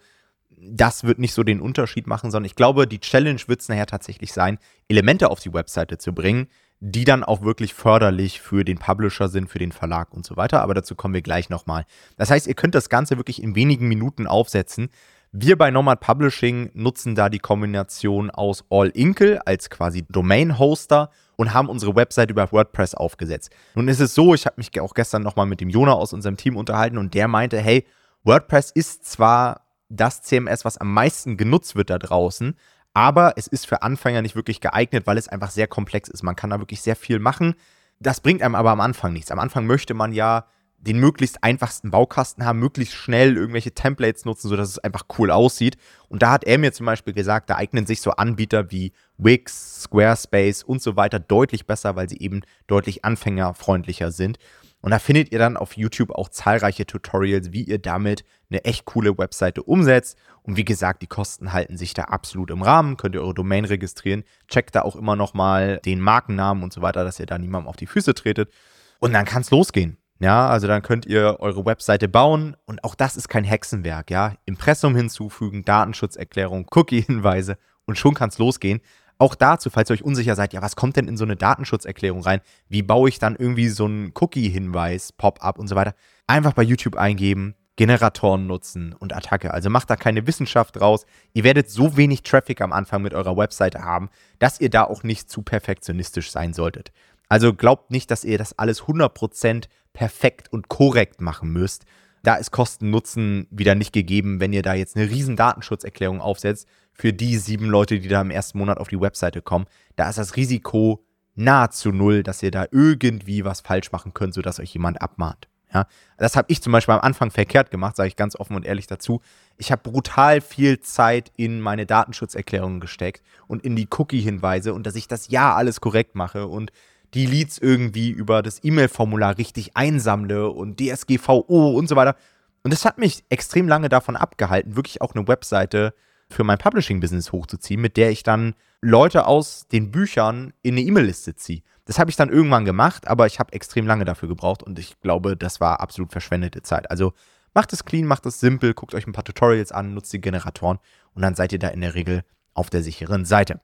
das 0.58 1.04
wird 1.04 1.20
nicht 1.20 1.34
so 1.34 1.44
den 1.44 1.60
Unterschied 1.60 2.08
machen, 2.08 2.32
sondern 2.32 2.46
ich 2.46 2.56
glaube, 2.56 2.88
die 2.88 3.00
Challenge 3.00 3.42
wird 3.48 3.62
es 3.62 3.70
nachher 3.70 3.86
tatsächlich 3.86 4.32
sein, 4.32 4.58
Elemente 4.88 5.30
auf 5.30 5.42
die 5.42 5.54
Webseite 5.54 5.98
zu 5.98 6.14
bringen, 6.14 6.48
die 6.80 7.04
dann 7.04 7.24
auch 7.24 7.42
wirklich 7.42 7.74
förderlich 7.74 8.42
für 8.42 8.64
den 8.64 8.78
Publisher 8.78 9.28
sind, 9.28 9.50
für 9.50 9.60
den 9.60 9.72
Verlag 9.72 10.14
und 10.14 10.26
so 10.26 10.38
weiter. 10.38 10.62
Aber 10.62 10.74
dazu 10.74 10.96
kommen 10.96 11.14
wir 11.14 11.22
gleich 11.22 11.50
nochmal. 11.50 11.86
Das 12.18 12.30
heißt, 12.30 12.48
ihr 12.48 12.56
könnt 12.56 12.76
das 12.76 12.90
Ganze 12.90 13.18
wirklich 13.18 13.42
in 13.42 13.56
wenigen 13.56 13.88
Minuten 13.88 14.28
aufsetzen. 14.28 14.90
Wir 15.32 15.58
bei 15.58 15.72
Nomad 15.72 16.00
Publishing 16.00 16.72
nutzen 16.74 17.16
da 17.16 17.30
die 17.30 17.40
Kombination 17.40 18.30
aus 18.30 18.64
All 18.70 18.90
Inkle 18.90 19.46
als 19.48 19.70
quasi 19.70 20.06
Domain-Hoster 20.08 21.10
und 21.36 21.54
haben 21.54 21.70
unsere 21.70 21.96
Website 21.96 22.30
über 22.32 22.52
WordPress 22.52 22.96
aufgesetzt. 22.96 23.52
Nun 23.76 23.88
ist 23.88 24.00
es 24.00 24.14
so, 24.14 24.34
ich 24.34 24.46
habe 24.46 24.56
mich 24.58 24.80
auch 24.80 24.94
gestern 24.94 25.24
nochmal 25.24 25.46
mit 25.46 25.62
dem 25.62 25.70
Jona 25.70 25.94
aus 25.94 26.14
unserem 26.14 26.38
Team 26.38 26.56
unterhalten 26.56 26.98
und 26.98 27.14
der 27.14 27.28
meinte, 27.28 27.60
hey, 27.60 27.86
WordPress 28.24 28.72
ist 28.72 29.06
zwar 29.06 29.62
das 29.90 30.22
CMS, 30.22 30.66
was 30.66 30.78
am 30.78 30.94
meisten 30.94 31.38
genutzt 31.38 31.76
wird 31.76 31.90
da 31.90 32.00
draußen, 32.00 32.56
aber 32.94 33.34
es 33.38 33.48
ist 33.48 33.68
für 33.68 33.82
Anfänger 33.82 34.22
nicht 34.22 34.36
wirklich 34.36 34.62
geeignet, 34.62 35.08
weil 35.08 35.18
es 35.18 35.28
einfach 35.28 35.52
sehr 35.52 35.68
komplex 35.68 36.10
ist. 36.10 36.24
Man 36.24 36.36
kann 36.36 36.52
da 36.52 36.60
wirklich 36.60 36.82
sehr 36.82 36.96
viel 36.96 37.20
machen. 37.20 37.56
Das 38.00 38.22
bringt 38.22 38.42
einem 38.42 38.56
aber 38.56 38.72
am 38.72 38.82
Anfang 38.82 39.14
nichts. 39.14 39.32
Am 39.32 39.40
Anfang 39.40 39.66
möchte 39.66 39.94
man 39.94 40.14
ja 40.14 40.46
den 40.88 41.00
möglichst 41.00 41.44
einfachsten 41.44 41.92
Baukasten 41.92 42.46
haben, 42.46 42.60
möglichst 42.60 42.96
schnell 42.96 43.38
irgendwelche 43.38 43.74
Templates 43.74 44.26
nutzen, 44.26 44.50
sodass 44.50 44.70
es 44.70 44.80
einfach 44.80 45.06
cool 45.18 45.32
aussieht. 45.32 45.78
Und 46.10 46.22
da 46.22 46.32
hat 46.32 46.44
er 46.44 46.58
mir 46.58 46.74
zum 46.74 46.86
Beispiel 46.86 47.14
gesagt, 47.14 47.50
da 47.50 47.56
eignen 47.56 47.86
sich 47.86 48.02
so 48.02 48.12
Anbieter 48.12 48.70
wie 48.72 48.92
Wix, 49.18 49.84
Squarespace 49.84 50.64
und 50.64 50.82
so 50.82 50.96
weiter 50.96 51.20
deutlich 51.20 51.66
besser, 51.66 51.96
weil 51.96 52.10
sie 52.10 52.20
eben 52.20 52.42
deutlich 52.68 53.06
anfängerfreundlicher 53.06 54.12
sind. 54.12 54.38
Und 54.82 54.92
da 54.92 55.00
findet 55.00 55.32
ihr 55.32 55.40
dann 55.40 55.56
auf 55.56 55.78
YouTube 55.78 56.12
auch 56.12 56.28
zahlreiche 56.28 56.86
Tutorials, 56.86 57.54
wie 57.54 57.64
ihr 57.64 57.80
damit 57.80 58.26
eine 58.50 58.66
echt 58.66 58.84
coole 58.84 59.18
Webseite 59.18 59.64
umsetzt. 59.64 60.18
Und 60.42 60.58
wie 60.58 60.66
gesagt, 60.66 61.02
die 61.02 61.08
Kosten 61.08 61.54
halten 61.54 61.78
sich 61.78 61.94
da 61.94 62.04
absolut 62.04 62.52
im 62.52 62.62
Rahmen. 62.62 62.98
Könnt 62.98 63.16
ihr 63.16 63.22
eure 63.22 63.34
Domain 63.34 63.64
registrieren. 63.64 64.26
Checkt 64.50 64.76
da 64.76 64.82
auch 64.82 64.98
immer 64.98 65.16
nochmal 65.16 65.80
den 65.86 66.02
Markennamen 66.02 66.64
und 66.64 66.74
so 66.74 66.82
weiter, 66.82 67.06
dass 67.06 67.18
ihr 67.22 67.26
da 67.26 67.38
niemandem 67.38 67.70
auf 67.70 67.78
die 67.78 67.88
Füße 67.88 68.14
tretet. 68.14 68.52
Und 69.00 69.14
dann 69.14 69.24
kann 69.24 69.42
es 69.42 69.52
losgehen. 69.52 69.98
Ja, 70.20 70.48
also 70.48 70.68
dann 70.68 70.82
könnt 70.82 71.06
ihr 71.06 71.38
eure 71.40 71.66
Webseite 71.66 72.08
bauen 72.08 72.56
und 72.66 72.84
auch 72.84 72.96
das 72.96 73.18
ist 73.18 73.28
kein 73.28 73.44
Hexenwerk, 73.44 74.10
ja. 74.10 74.36
Impressum 74.46 74.96
hinzufügen, 74.96 75.66
Datenschutzerklärung, 75.66 76.68
Cookie-Hinweise 76.72 77.58
und 77.86 77.98
schon 77.98 78.14
kann 78.14 78.30
es 78.30 78.38
losgehen. 78.38 78.80
Auch 79.18 79.36
dazu, 79.36 79.70
falls 79.70 79.90
ihr 79.90 79.96
euch 79.96 80.04
unsicher 80.04 80.36
seid, 80.36 80.54
ja, 80.54 80.62
was 80.62 80.76
kommt 80.76 80.98
denn 80.98 81.08
in 81.08 81.18
so 81.18 81.24
eine 81.24 81.36
Datenschutzerklärung 81.36 82.22
rein? 82.22 82.42
Wie 82.68 82.82
baue 82.82 83.10
ich 83.10 83.20
dann 83.20 83.36
irgendwie 83.36 83.70
so 83.70 83.86
einen 83.86 84.12
Cookie-Hinweis, 84.20 85.14
Pop-up 85.14 85.60
und 85.60 85.68
so 85.68 85.76
weiter? 85.76 85.94
Einfach 86.28 86.54
bei 86.54 86.64
YouTube 86.64 86.96
eingeben, 86.96 87.56
Generatoren 87.76 88.48
nutzen 88.48 88.94
und 88.94 89.16
Attacke. 89.16 89.52
Also 89.52 89.70
macht 89.70 89.90
da 89.90 89.96
keine 89.96 90.28
Wissenschaft 90.28 90.76
draus. 90.80 91.06
Ihr 91.34 91.44
werdet 91.44 91.70
so 91.70 91.98
wenig 91.98 92.24
Traffic 92.24 92.62
am 92.62 92.72
Anfang 92.72 93.02
mit 93.02 93.14
eurer 93.14 93.36
Webseite 93.36 93.84
haben, 93.84 94.10
dass 94.40 94.60
ihr 94.60 94.70
da 94.70 94.84
auch 94.84 95.04
nicht 95.04 95.30
zu 95.30 95.42
perfektionistisch 95.42 96.32
sein 96.32 96.54
solltet. 96.54 96.92
Also 97.30 97.54
glaubt 97.54 97.92
nicht, 97.92 98.12
dass 98.12 98.24
ihr 98.24 98.38
das 98.38 98.58
alles 98.58 98.84
100% 98.84 99.66
perfekt 99.94 100.52
und 100.52 100.68
korrekt 100.68 101.22
machen 101.22 101.52
müsst. 101.52 101.86
Da 102.24 102.36
ist 102.36 102.52
Kosten-Nutzen 102.52 103.48
wieder 103.52 103.76
nicht 103.76 103.92
gegeben, 103.92 104.40
wenn 104.40 104.54
ihr 104.54 104.62
da 104.62 104.74
jetzt 104.74 104.96
eine 104.96 105.10
riesen 105.10 105.36
Datenschutzerklärung 105.36 106.22
aufsetzt 106.22 106.68
für 106.94 107.12
die 107.12 107.38
sieben 107.38 107.66
Leute, 107.66 108.00
die 108.00 108.08
da 108.08 108.22
im 108.22 108.32
ersten 108.32 108.60
Monat 108.60 108.78
auf 108.78 108.88
die 108.88 109.02
Webseite 109.02 109.42
kommen. 109.42 109.66
Da 109.96 110.10
ist 110.10 110.18
das 110.18 110.36
Risiko 110.36 111.04
nahezu 111.36 111.92
null, 111.92 112.24
dass 112.24 112.44
ihr 112.44 112.52
da 112.52 112.66
irgendwie 112.72 113.44
was 113.44 113.62
falsch 113.62 113.92
machen 113.92 114.14
könnt, 114.14 114.34
sodass 114.34 114.60
euch 114.60 114.74
jemand 114.74 115.02
abmahnt. 115.02 115.48
Ja, 115.74 115.88
das 116.18 116.36
habe 116.36 116.46
ich 116.52 116.62
zum 116.62 116.72
Beispiel 116.72 116.94
am 116.94 117.02
Anfang 117.02 117.32
verkehrt 117.32 117.72
gemacht, 117.72 117.96
sage 117.96 118.08
ich 118.08 118.16
ganz 118.16 118.36
offen 118.36 118.56
und 118.56 118.64
ehrlich 118.64 118.86
dazu. 118.86 119.22
Ich 119.58 119.72
habe 119.72 119.82
brutal 119.82 120.40
viel 120.40 120.80
Zeit 120.80 121.32
in 121.36 121.60
meine 121.62 121.88
Datenschutzerklärungen 121.88 122.80
gesteckt 122.80 123.24
und 123.48 123.66
in 123.66 123.76
die 123.76 123.88
Cookie-Hinweise 123.90 124.74
und 124.74 124.86
dass 124.86 124.96
ich 124.96 125.08
das 125.08 125.30
ja 125.30 125.56
alles 125.56 125.82
korrekt 125.82 126.14
mache 126.14 126.46
und 126.48 126.72
die 127.14 127.26
Leads 127.26 127.58
irgendwie 127.58 128.10
über 128.10 128.42
das 128.42 128.64
E-Mail-Formular 128.64 129.38
richtig 129.38 129.76
einsammle 129.76 130.50
und 130.50 130.80
DSGVO 130.80 131.78
und 131.78 131.88
so 131.88 131.96
weiter. 131.96 132.16
Und 132.64 132.72
das 132.72 132.86
hat 132.86 132.98
mich 132.98 133.24
extrem 133.30 133.68
lange 133.68 133.90
davon 133.90 134.16
abgehalten, 134.16 134.76
wirklich 134.76 135.02
auch 135.02 135.14
eine 135.14 135.28
Webseite 135.28 135.94
für 136.30 136.44
mein 136.44 136.58
Publishing-Business 136.58 137.32
hochzuziehen, 137.32 137.82
mit 137.82 137.98
der 137.98 138.10
ich 138.10 138.24
dann 138.24 138.56
Leute 138.82 139.28
aus 139.28 139.68
den 139.68 139.92
Büchern 139.92 140.54
in 140.62 140.76
eine 140.76 140.82
E-Mail-Liste 140.82 141.36
ziehe. 141.36 141.62
Das 141.86 142.00
habe 142.00 142.10
ich 142.10 142.16
dann 142.16 142.30
irgendwann 142.30 142.66
gemacht, 142.66 143.08
aber 143.08 143.28
ich 143.28 143.40
habe 143.40 143.54
extrem 143.54 143.86
lange 143.86 144.06
dafür 144.06 144.30
gebraucht 144.30 144.64
und 144.64 144.80
ich 144.80 145.00
glaube, 145.02 145.38
das 145.38 145.60
war 145.60 145.82
absolut 145.82 146.12
verschwendete 146.12 146.62
Zeit. 146.62 146.90
Also 146.90 147.14
macht 147.54 147.74
es 147.74 147.86
clean, 147.86 148.06
macht 148.06 148.26
es 148.26 148.40
simpel, 148.40 148.74
guckt 148.74 148.96
euch 148.96 149.06
ein 149.06 149.14
paar 149.14 149.26
Tutorials 149.26 149.72
an, 149.72 149.94
nutzt 149.94 150.14
die 150.14 150.22
Generatoren 150.22 150.80
und 151.14 151.22
dann 151.22 151.36
seid 151.36 151.52
ihr 151.52 151.60
da 151.60 151.68
in 151.68 151.82
der 151.82 151.94
Regel 151.94 152.24
auf 152.54 152.70
der 152.70 152.84
sicheren 152.84 153.26
Seite. 153.26 153.60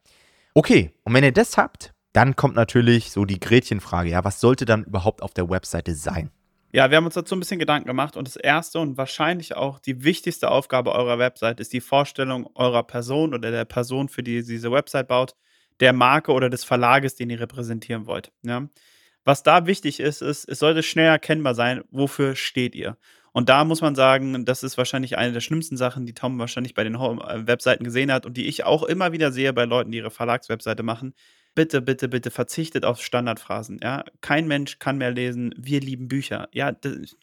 Okay, 0.54 0.94
und 1.04 1.14
wenn 1.14 1.24
ihr 1.24 1.32
das 1.32 1.58
habt, 1.58 1.94
dann 2.14 2.36
kommt 2.36 2.56
natürlich 2.56 3.12
so 3.12 3.26
die 3.26 3.40
Gretchenfrage, 3.40 4.10
ja, 4.10 4.24
was 4.24 4.40
sollte 4.40 4.66
dann 4.66 4.84
überhaupt 4.84 5.22
auf 5.22 5.34
der 5.34 5.50
Webseite 5.50 5.94
sein? 5.94 6.32
Ja, 6.72 6.92
wir 6.92 6.98
haben 6.98 7.06
uns 7.06 7.16
dazu 7.16 7.36
ein 7.36 7.40
bisschen 7.40 7.60
Gedanken 7.60 7.88
gemacht 7.88 8.16
und 8.16 8.28
das 8.28 8.36
erste 8.36 8.80
und 8.80 8.96
wahrscheinlich 8.96 9.56
auch 9.56 9.80
die 9.80 10.04
wichtigste 10.04 10.52
Aufgabe 10.52 10.92
eurer 10.94 11.18
Website 11.18 11.60
ist 11.60 11.74
die 11.74 11.82
Vorstellung 11.82 12.48
eurer 12.54 12.84
Person 12.84 13.34
oder 13.34 13.50
der 13.50 13.66
Person, 13.66 14.08
für 14.08 14.22
die 14.22 14.36
ihr 14.36 14.44
diese 14.44 14.72
Website 14.72 15.08
baut, 15.08 15.36
der 15.80 15.94
Marke 15.94 16.32
oder 16.32 16.50
des 16.50 16.64
Verlages, 16.64 17.16
den 17.16 17.32
ihr 17.32 17.40
repräsentieren 17.40 18.06
wollt. 18.06 18.32
Ja? 18.44 18.70
Was 19.26 19.42
da 19.42 19.66
wichtig 19.66 20.00
ist, 20.00 20.22
ist, 20.22 20.48
es 20.48 20.60
sollte 20.60 20.84
schnell 20.84 21.08
erkennbar 21.08 21.56
sein, 21.56 21.84
wofür 21.90 22.36
steht 22.36 22.76
ihr. 22.76 22.98
Und 23.32 23.50
da 23.50 23.64
muss 23.64 23.82
man 23.82 23.96
sagen, 23.96 24.46
das 24.46 24.64
ist 24.64 24.78
wahrscheinlich 24.78 25.18
eine 25.18 25.34
der 25.34 25.42
schlimmsten 25.42 25.78
Sachen, 25.78 26.06
die 26.06 26.14
Tom 26.14 26.38
wahrscheinlich 26.38 26.74
bei 26.76 26.84
den 26.84 26.96
äh, 26.96 27.48
Webseiten 27.48 27.84
gesehen 27.84 28.12
hat 28.12 28.26
und 28.26 28.38
die 28.38 28.48
ich 28.48 28.64
auch 28.64 28.84
immer 28.84 29.12
wieder 29.12 29.32
sehe 29.32 29.54
bei 29.54 29.66
Leuten, 29.66 29.92
die 29.92 30.00
ihre 30.00 30.12
Verlagswebseite 30.12 30.84
machen 30.84 31.14
bitte, 31.56 31.82
bitte, 31.82 32.08
bitte 32.08 32.32
verzichtet 32.32 32.86
auf 32.86 33.02
Standardphrasen. 33.02 33.80
Ja, 33.84 34.06
kein 34.22 34.48
Mensch 34.48 34.80
kann 34.80 34.98
mehr 34.98 35.12
lesen. 35.12 35.54
Wir 35.58 35.82
lieben 35.82 36.08
Bücher. 36.08 36.50
Ja, 36.54 36.72
das, 36.72 37.16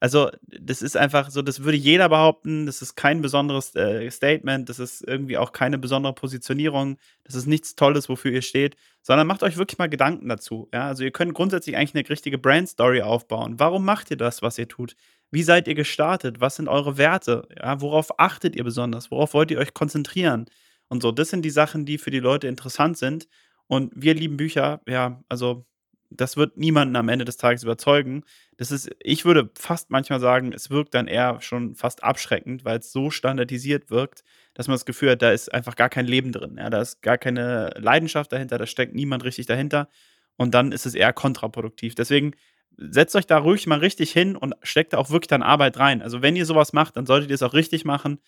also 0.00 0.30
das 0.46 0.80
ist 0.80 0.96
einfach 0.96 1.30
so, 1.30 1.42
das 1.42 1.64
würde 1.64 1.76
jeder 1.76 2.08
behaupten. 2.08 2.66
Das 2.66 2.82
ist 2.82 2.94
kein 2.94 3.20
besonderes 3.20 3.74
äh, 3.74 4.08
Statement. 4.10 4.68
Das 4.68 4.78
ist 4.78 5.02
irgendwie 5.06 5.38
auch 5.38 5.52
keine 5.52 5.78
besondere 5.78 6.12
Positionierung. 6.14 6.98
Das 7.24 7.34
ist 7.34 7.46
nichts 7.46 7.74
Tolles, 7.74 8.08
wofür 8.08 8.30
ihr 8.30 8.42
steht, 8.42 8.76
sondern 9.02 9.26
macht 9.26 9.42
euch 9.42 9.56
wirklich 9.56 9.78
mal 9.78 9.88
Gedanken 9.88 10.28
dazu. 10.28 10.68
Ja, 10.72 10.86
also 10.86 11.02
ihr 11.02 11.10
könnt 11.10 11.34
grundsätzlich 11.34 11.76
eigentlich 11.76 11.94
eine 11.94 12.08
richtige 12.08 12.38
Brand 12.38 12.68
Story 12.68 13.02
aufbauen. 13.02 13.58
Warum 13.58 13.84
macht 13.84 14.10
ihr 14.10 14.16
das, 14.16 14.40
was 14.40 14.58
ihr 14.58 14.68
tut? 14.68 14.94
Wie 15.30 15.42
seid 15.42 15.66
ihr 15.68 15.74
gestartet? 15.74 16.40
Was 16.40 16.56
sind 16.56 16.68
eure 16.68 16.96
Werte? 16.96 17.48
Ja, 17.60 17.80
worauf 17.80 18.18
achtet 18.20 18.54
ihr 18.54 18.64
besonders? 18.64 19.10
Worauf 19.10 19.34
wollt 19.34 19.50
ihr 19.50 19.58
euch 19.58 19.74
konzentrieren? 19.74 20.46
Und 20.88 21.02
so, 21.02 21.12
das 21.12 21.30
sind 21.30 21.42
die 21.44 21.50
Sachen, 21.50 21.84
die 21.84 21.98
für 21.98 22.10
die 22.10 22.20
Leute 22.20 22.46
interessant 22.46 22.96
sind. 22.96 23.28
Und 23.68 23.92
wir 23.94 24.14
lieben 24.14 24.36
Bücher, 24.36 24.80
ja, 24.88 25.22
also 25.28 25.66
das 26.10 26.36
wird 26.36 26.56
niemanden 26.56 26.96
am 26.96 27.08
Ende 27.08 27.24
des 27.24 27.36
Tages 27.36 27.62
überzeugen. 27.62 28.24
Das 28.56 28.70
ist, 28.70 28.90
ich 29.00 29.24
würde 29.24 29.50
fast 29.58 29.90
manchmal 29.90 30.20
sagen, 30.20 30.52
es 30.52 30.70
wirkt 30.70 30.94
dann 30.94 31.06
eher 31.06 31.40
schon 31.40 31.74
fast 31.74 32.02
abschreckend, 32.02 32.64
weil 32.64 32.78
es 32.78 32.92
so 32.92 33.10
standardisiert 33.10 33.90
wirkt, 33.90 34.24
dass 34.54 34.68
man 34.68 34.74
das 34.74 34.86
Gefühl 34.86 35.10
hat, 35.10 35.22
da 35.22 35.30
ist 35.32 35.52
einfach 35.52 35.76
gar 35.76 35.90
kein 35.90 36.06
Leben 36.06 36.32
drin. 36.32 36.56
Ja, 36.58 36.70
da 36.70 36.80
ist 36.80 37.02
gar 37.02 37.18
keine 37.18 37.70
Leidenschaft 37.76 38.32
dahinter, 38.32 38.58
da 38.58 38.66
steckt 38.66 38.94
niemand 38.94 39.24
richtig 39.24 39.46
dahinter. 39.46 39.88
Und 40.36 40.54
dann 40.54 40.72
ist 40.72 40.86
es 40.86 40.94
eher 40.94 41.12
kontraproduktiv. 41.12 41.94
Deswegen 41.94 42.32
setzt 42.76 43.16
euch 43.16 43.26
da 43.26 43.38
ruhig 43.38 43.66
mal 43.66 43.80
richtig 43.80 44.12
hin 44.12 44.36
und 44.36 44.54
steckt 44.62 44.92
da 44.92 44.98
auch 44.98 45.10
wirklich 45.10 45.28
dann 45.28 45.42
Arbeit 45.42 45.78
rein. 45.78 46.00
Also 46.00 46.22
wenn 46.22 46.36
ihr 46.36 46.46
sowas 46.46 46.72
macht, 46.72 46.96
dann 46.96 47.06
solltet 47.06 47.30
ihr 47.30 47.34
es 47.34 47.42
auch 47.42 47.54
richtig 47.54 47.84
machen. 47.84 48.18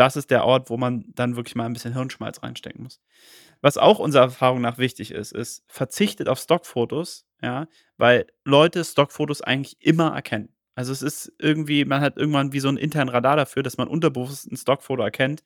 Das 0.00 0.16
ist 0.16 0.30
der 0.30 0.46
Ort, 0.46 0.70
wo 0.70 0.78
man 0.78 1.04
dann 1.14 1.36
wirklich 1.36 1.54
mal 1.56 1.66
ein 1.66 1.74
bisschen 1.74 1.92
Hirnschmalz 1.92 2.42
reinstecken 2.42 2.82
muss. 2.84 3.02
Was 3.60 3.76
auch 3.76 3.98
unserer 3.98 4.24
Erfahrung 4.24 4.62
nach 4.62 4.78
wichtig 4.78 5.10
ist, 5.12 5.32
ist, 5.32 5.62
verzichtet 5.68 6.26
auf 6.28 6.38
Stockfotos, 6.40 7.26
ja, 7.42 7.68
weil 7.98 8.26
Leute 8.44 8.82
Stockfotos 8.84 9.42
eigentlich 9.42 9.76
immer 9.80 10.14
erkennen. 10.14 10.48
Also 10.74 10.92
es 10.92 11.02
ist 11.02 11.32
irgendwie, 11.38 11.84
man 11.84 12.00
hat 12.00 12.16
irgendwann 12.16 12.52
wie 12.54 12.60
so 12.60 12.68
'n 12.70 12.78
internen 12.78 13.10
Radar 13.10 13.36
dafür, 13.36 13.62
dass 13.62 13.76
man 13.76 13.88
unterbewusst 13.88 14.50
'n 14.50 14.56
Stockfoto 14.56 15.02
erkennt. 15.02 15.42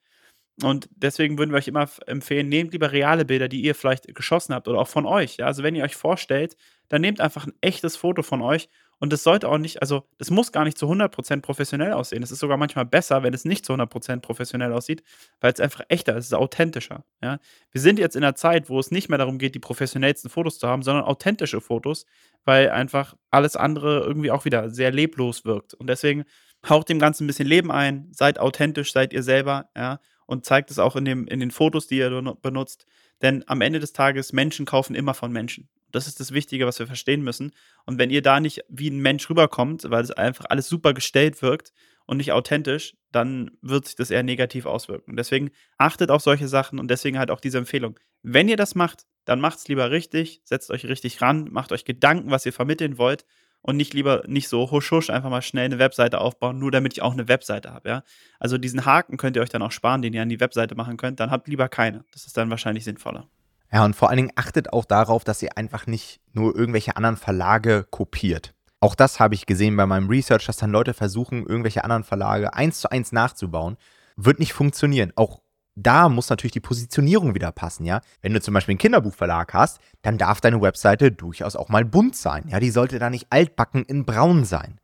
Und 0.62 0.88
deswegen 0.96 1.38
würden 1.38 1.52
wir 1.52 1.58
euch 1.58 1.68
immer 1.68 1.88
empfehlen, 2.06 2.48
nehmt 2.48 2.72
lieber 2.72 2.92
reale 2.92 3.24
Bilder, 3.24 3.48
die 3.48 3.62
ihr 3.62 3.74
vielleicht 3.74 4.14
geschossen 4.14 4.54
habt 4.54 4.68
oder 4.68 4.80
auch 4.80 4.88
von 4.88 5.06
euch, 5.06 5.38
ja? 5.38 5.46
Also, 5.46 5.62
wenn 5.64 5.74
ihr 5.76 5.84
euch 5.84 5.96
vorstellt, 5.96 6.56
dann 6.90 7.02
nehmt 7.02 7.20
einfach 7.20 7.46
'n 7.46 7.54
echtes 7.62 7.96
Foto 7.96 8.22
von 8.22 8.42
euch 8.42 8.68
und 9.00 9.12
das 9.12 9.22
sollte 9.24 9.48
auch 9.48 9.58
nicht 9.58 9.80
also, 9.82 10.04
das 10.18 10.30
muss 10.30 10.52
gar 10.52 10.64
nicht 10.64 10.78
zu 10.78 10.88
100% 10.88 11.42
professionell 11.44 11.92
aussehen. 11.92 12.22
Es 12.22 12.30
ist 12.30 12.40
sogar 12.40 12.56
manchmal 12.56 12.86
besser, 12.86 13.22
wenn 13.22 13.34
es 13.34 13.44
nicht 13.44 13.64
zu 13.66 13.72
100% 13.72 14.22
professionell 14.22 14.72
aussieht, 14.72 15.02
weil's 15.40 15.60
einfach 15.60 15.82
echter 15.88 16.12
ist, 16.16 16.20
es 16.20 16.26
ist 16.26 16.34
authentischer, 16.34 17.04
ja? 17.22 17.38
Wir 17.72 17.80
sind 17.80 17.98
jetzt 17.98 18.16
in 18.16 18.22
'ner 18.22 18.34
Zeit, 18.36 18.68
wo 18.70 18.78
es 18.80 18.90
nicht 18.90 19.08
mehr 19.08 19.18
darum 19.18 19.38
geht, 19.38 19.54
die 19.54 19.58
professionellsten 19.60 20.30
Fotos 20.30 20.58
zu 20.58 20.68
haben, 20.68 20.82
sondern 20.82 21.04
authentische 21.04 21.60
Fotos, 21.60 22.06
weil 22.44 22.70
einfach 22.70 23.14
alles 23.30 23.56
andere 23.56 24.00
irgendwie 24.00 24.30
auch 24.30 24.44
wieder 24.44 24.70
sehr 24.70 24.90
leblos 24.92 25.44
wirkt. 25.44 25.74
Und 25.74 25.88
deswegen 25.88 26.24
haucht 26.68 26.88
dem 26.88 26.98
Ganzen 26.98 27.24
'n 27.24 27.26
bisschen 27.28 27.48
Leben 27.48 27.70
ein, 27.72 28.08
seid 28.12 28.38
authentisch, 28.38 28.92
seid 28.92 29.12
ihr 29.12 29.22
selber, 29.22 29.68
ja? 29.76 30.00
Und 30.26 30.46
zeigt 30.46 30.70
es 30.70 30.78
auch 30.78 30.96
in 30.96 31.04
dem 31.04 31.26
in 31.28 31.40
den 31.40 31.50
Fotos, 31.50 31.86
die 31.86 31.98
ihr 31.98 32.08
benu 32.10 32.34
benutzt. 32.36 32.86
Denn 33.22 33.44
am 33.48 33.60
Ende 33.60 33.80
des 33.80 33.92
Tages, 33.92 34.32
Menschen 34.32 34.66
kaufen 34.66 34.94
immer 34.94 35.14
von 35.14 35.32
Menschen. 35.32 35.68
Das 35.92 36.06
ist 36.08 36.18
das 36.20 36.32
Wichtige, 36.32 36.66
was 36.66 36.78
wir 36.78 36.86
verstehen 36.86 37.22
müssen. 37.22 37.52
Und 37.86 37.98
wenn 37.98 38.10
ihr 38.10 38.22
da 38.22 38.40
nicht 38.40 38.62
wie 38.68 38.88
'n 38.88 38.98
Mensch 38.98 39.28
rüberkommt, 39.30 39.84
weil 39.90 40.02
es 40.02 40.10
einfach 40.10 40.46
alles 40.48 40.68
super 40.68 40.92
gestellt 40.92 41.40
wirkt 41.42 41.72
und 42.06 42.16
nicht 42.18 42.32
authentisch, 42.32 42.96
dann 43.12 43.50
wird 43.62 43.86
sich 43.86 43.94
das 43.96 44.10
eher 44.10 44.22
negativ 44.24 44.66
auswirken. 44.66 45.16
Deswegen 45.16 45.50
achtet 45.78 46.10
auf 46.10 46.22
solche 46.22 46.48
Sachen 46.48 46.78
und 46.78 46.88
deswegen 46.90 47.18
halt 47.18 47.30
auch 47.30 47.40
diese 47.40 47.58
Empfehlung. 47.58 47.98
Wenn 48.22 48.48
ihr 48.48 48.56
das 48.56 48.74
macht, 48.74 49.04
dann 49.24 49.40
macht's 49.40 49.68
lieber 49.68 49.90
richtig, 49.90 50.40
setzt 50.44 50.70
euch 50.70 50.84
richtig 50.86 51.22
ran, 51.22 51.48
macht 51.50 51.72
euch 51.72 51.84
Gedanken, 51.84 52.30
was 52.30 52.44
ihr 52.46 52.52
vermitteln 52.52 52.98
wollt 52.98 53.24
und 53.64 53.76
nicht 53.78 53.94
lieber 53.94 54.22
nicht 54.28 54.48
so 54.48 54.70
husch 54.70 54.92
husch 54.92 55.10
einfach 55.10 55.30
mal 55.30 55.42
schnell 55.42 55.68
'ne 55.70 55.80
Webseite 55.80 56.20
aufbauen, 56.20 56.58
nur 56.60 56.70
damit 56.70 56.92
ich 56.94 57.02
auch 57.02 57.14
'ne 57.16 57.28
Webseite 57.28 57.72
habe, 57.74 57.88
ja? 57.88 58.02
Also, 58.40 58.58
diesen 58.58 58.84
Haken 58.86 59.16
könnt 59.16 59.36
ihr 59.36 59.42
euch 59.42 59.50
dann 59.50 59.62
auch 59.62 59.72
sparen, 59.72 60.02
den 60.02 60.14
ihr 60.14 60.22
an 60.22 60.28
die 60.28 60.40
Webseite 60.40 60.76
machen 60.76 60.96
könnt. 60.98 61.20
Dann 61.20 61.30
habt 61.32 61.48
lieber 61.48 61.68
keine. 61.68 62.04
Das 62.12 62.26
ist 62.26 62.36
dann 62.36 62.50
wahrscheinlich 62.50 62.84
sinnvoller. 62.84 63.26
Ja, 63.72 63.84
und 63.84 63.96
vor 63.96 64.08
allen 64.10 64.18
Dingen 64.18 64.32
achtet 64.36 64.72
auch 64.72 64.84
darauf, 64.84 65.24
dass 65.24 65.42
ihr 65.42 65.56
einfach 65.56 65.86
nicht 65.86 66.20
nur 66.32 66.54
irgendwelche 66.54 66.96
anderen 66.96 67.16
Verlage 67.16 67.86
kopiert. 67.90 68.54
Auch 68.80 68.94
das 68.94 69.18
habe 69.18 69.34
ich 69.34 69.46
gesehen 69.46 69.76
bei 69.76 69.86
meinem 69.86 70.08
Research, 70.08 70.46
dass 70.46 70.58
dann 70.58 70.70
Leute 70.70 70.94
versuchen, 70.94 71.46
irgendwelche 71.46 71.84
anderen 71.84 72.04
Verlage 72.04 72.54
eins 72.54 72.80
zu 72.80 72.90
eins 72.90 73.12
nachzubauen. 73.12 73.76
Wird 74.16 74.38
nicht 74.38 74.52
funktionieren. 74.52 75.12
Auch 75.16 75.40
da 75.76 76.08
muss 76.08 76.30
natürlich 76.30 76.52
die 76.52 76.60
Positionierung 76.60 77.34
wieder 77.34 77.52
passen, 77.52 77.84
ja? 77.84 78.00
Wenn 78.22 78.32
du 78.34 78.40
zum 78.40 78.54
Beispiel 78.54 78.74
'n 78.74 78.78
Kinderbuchverlag 78.78 79.52
hast, 79.54 79.80
dann 80.02 80.18
darf 80.18 80.40
deine 80.40 80.60
Webseite 80.62 81.12
durchaus 81.12 81.56
auch 81.56 81.68
mal 81.68 81.84
bunt 81.84 82.16
sein, 82.16 82.44
ja? 82.48 82.60
Die 82.60 82.70
sollte 82.70 82.98
da 82.98 83.10
nicht 83.10 83.26
altbacken 83.30 83.84
in 83.84 84.04
braun 84.04 84.44
sein. 84.44 84.78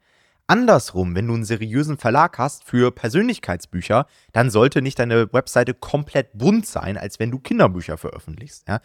Andersrum, 0.48 1.14
wenn 1.16 1.28
du 1.28 1.34
'n 1.34 1.44
seriösen 1.44 1.98
Verlag 1.98 2.38
hast 2.38 2.64
für 2.64 2.92
Persönlichkeitsbücher, 2.92 4.06
dann 4.32 4.50
sollte 4.50 4.82
nicht 4.82 4.98
deine 5.00 5.32
Webseite 5.32 5.74
komplett 5.74 6.36
bunt 6.38 6.66
sein, 6.66 6.98
als 6.98 7.20
wenn 7.20 7.30
du 7.32 7.38
Kinderbücher 7.40 7.98
veröffentlichst, 7.98 8.68
ja? 8.68 8.80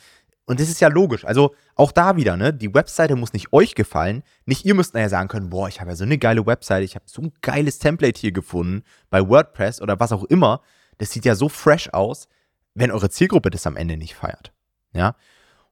Und 0.47 0.59
das 0.61 0.69
ist 0.69 0.81
ja 0.81 0.89
logisch. 0.89 1.25
Also, 1.25 1.55
auch 1.75 1.91
da 1.91 2.17
wieder, 2.17 2.37
ne, 2.37 2.53
die 2.53 2.73
Webseite 2.73 3.15
muss 3.17 3.33
nicht 3.33 3.53
euch 3.53 3.75
gefallen. 3.75 4.23
Nicht 4.45 4.65
ihr 4.65 4.75
müsst 4.75 4.93
nachher 4.95 5.09
sagen 5.09 5.29
können: 5.29 5.49
„Boah, 5.51 5.67
ich 5.69 5.81
habe 5.81 5.91
ja 5.91 5.95
so 5.97 6.05
'ne 6.05 6.17
geile 6.19 6.45
Webseite. 6.47 6.85
Ich 6.85 6.95
habe 6.95 7.05
so 7.07 7.21
'n 7.23 7.33
geiles 7.41 7.79
Template 7.79 8.19
hier 8.19 8.31
gefunden 8.33 8.83
bei 9.11 9.27
WordPress“ 9.29 9.81
oder 9.81 9.99
was 9.99 10.11
auch 10.13 10.23
immer. 10.25 10.61
Das 10.97 11.11
sieht 11.11 11.25
ja 11.25 11.35
so 11.35 11.49
fresh 11.49 11.89
aus, 11.89 12.27
wenn 12.73 12.91
eure 12.91 13.09
Zielgruppe 13.09 13.49
das 13.49 13.67
am 13.67 13.77
Ende 13.77 13.97
nicht 13.97 14.15
feiert, 14.15 14.51
ja? 14.93 15.15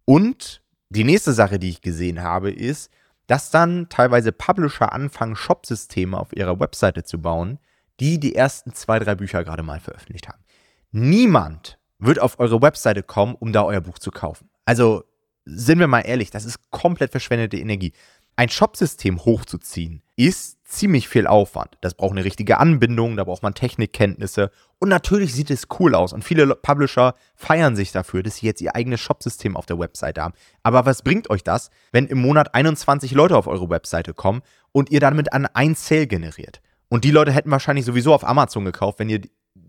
Und 0.06 0.62
die 0.89 1.03
nächste 1.03 1.34
Sache, 1.34 1.60
die 1.60 1.70
ich 1.70 1.82
gesehen 1.82 2.22
habe, 2.22 2.51
ist, 2.51 2.92
dass 3.27 3.51
dann 3.51 3.88
teilweise 3.89 4.32
Publisher 4.32 4.92
anfangen, 4.92 5.36
Shopsysteme 5.36 6.18
auf 6.18 6.36
ihrer 6.36 6.60
Webseite 6.60 7.03
zu 7.03 7.22
bauen, 7.22 7.60
die 8.00 8.20
die 8.20 8.36
ersten 8.36 8.74
2, 8.74 9.00
3 9.00 9.15
Bücher 9.15 9.44
grade 9.44 9.63
mal 9.63 9.80
veröffentlicht 9.80 10.27
haben. 10.27 10.44
Niemand 10.92 11.80
wird 12.00 12.20
auf 12.20 12.39
eure 12.39 12.62
Webseite 12.62 13.01
kommen, 13.01 13.36
um 13.36 13.53
da 13.53 13.63
euer 13.63 13.82
Buch 13.82 13.98
zu 13.98 14.12
kaufen. 14.12 14.50
Also, 14.65 15.03
sind 15.46 15.80
wir 15.80 15.88
mal 15.88 16.01
ehrlich, 16.01 16.32
das 16.32 16.46
ist 16.46 16.60
komplett 16.70 17.12
verschwendete 17.12 17.58
Energie. 17.58 17.94
Ein 18.36 18.50
Shopsystem 18.50 19.24
hochzuziehen 19.25 20.01
ist 20.15 20.58
ziemlich 20.77 21.08
viel 21.08 21.27
Aufwand. 21.27 21.77
Das 21.82 21.94
braucht 21.94 22.13
'ne 22.13 22.24
richtige 22.24 22.58
Anbindung, 22.58 23.18
da 23.18 23.24
braucht 23.24 23.44
man 23.44 23.53
Technikkenntnisse 23.53 24.51
und 24.80 24.89
natürlich 24.89 25.34
sieht 25.34 25.50
es 25.50 25.68
cool 25.80 25.96
aus 25.96 26.13
und 26.13 26.24
viele 26.24 26.56
Publisher 26.56 27.15
feiern 27.36 27.75
sich 27.75 27.92
dafür, 27.92 28.24
dass 28.24 28.38
sie 28.38 28.46
jetzt 28.46 28.62
ihr 28.62 28.75
eigenes 28.75 29.00
Shopsystem 29.00 29.56
auf 29.56 29.65
der 29.65 29.80
Webseite 29.80 30.22
haben. 30.22 30.34
Aber 30.62 30.86
was 30.86 31.01
bringt 31.01 31.30
euch 31.30 31.44
das, 31.44 31.70
wenn 31.92 32.08
im 32.08 32.20
Monat 32.20 32.53
21 32.53 33.12
Leute 33.13 33.38
auf 33.38 33.48
eure 33.48 33.70
Webseite 33.70 34.13
kommen 34.13 34.42
und 34.72 34.92
ihr 34.92 35.00
damit 35.00 35.32
an 35.32 35.46
ein 35.46 35.75
Sale 35.75 36.08
generiert? 36.08 36.62
Und 36.89 37.06
die 37.06 37.12
Leute 37.12 37.32
hätten 37.32 37.50
wahrscheinlich 37.50 37.86
sowieso 37.86 38.13
auf 38.13 38.27
Amazon 38.27 38.65
gekauft, 38.65 39.00
wenn 39.00 39.10
ihr 39.10 39.22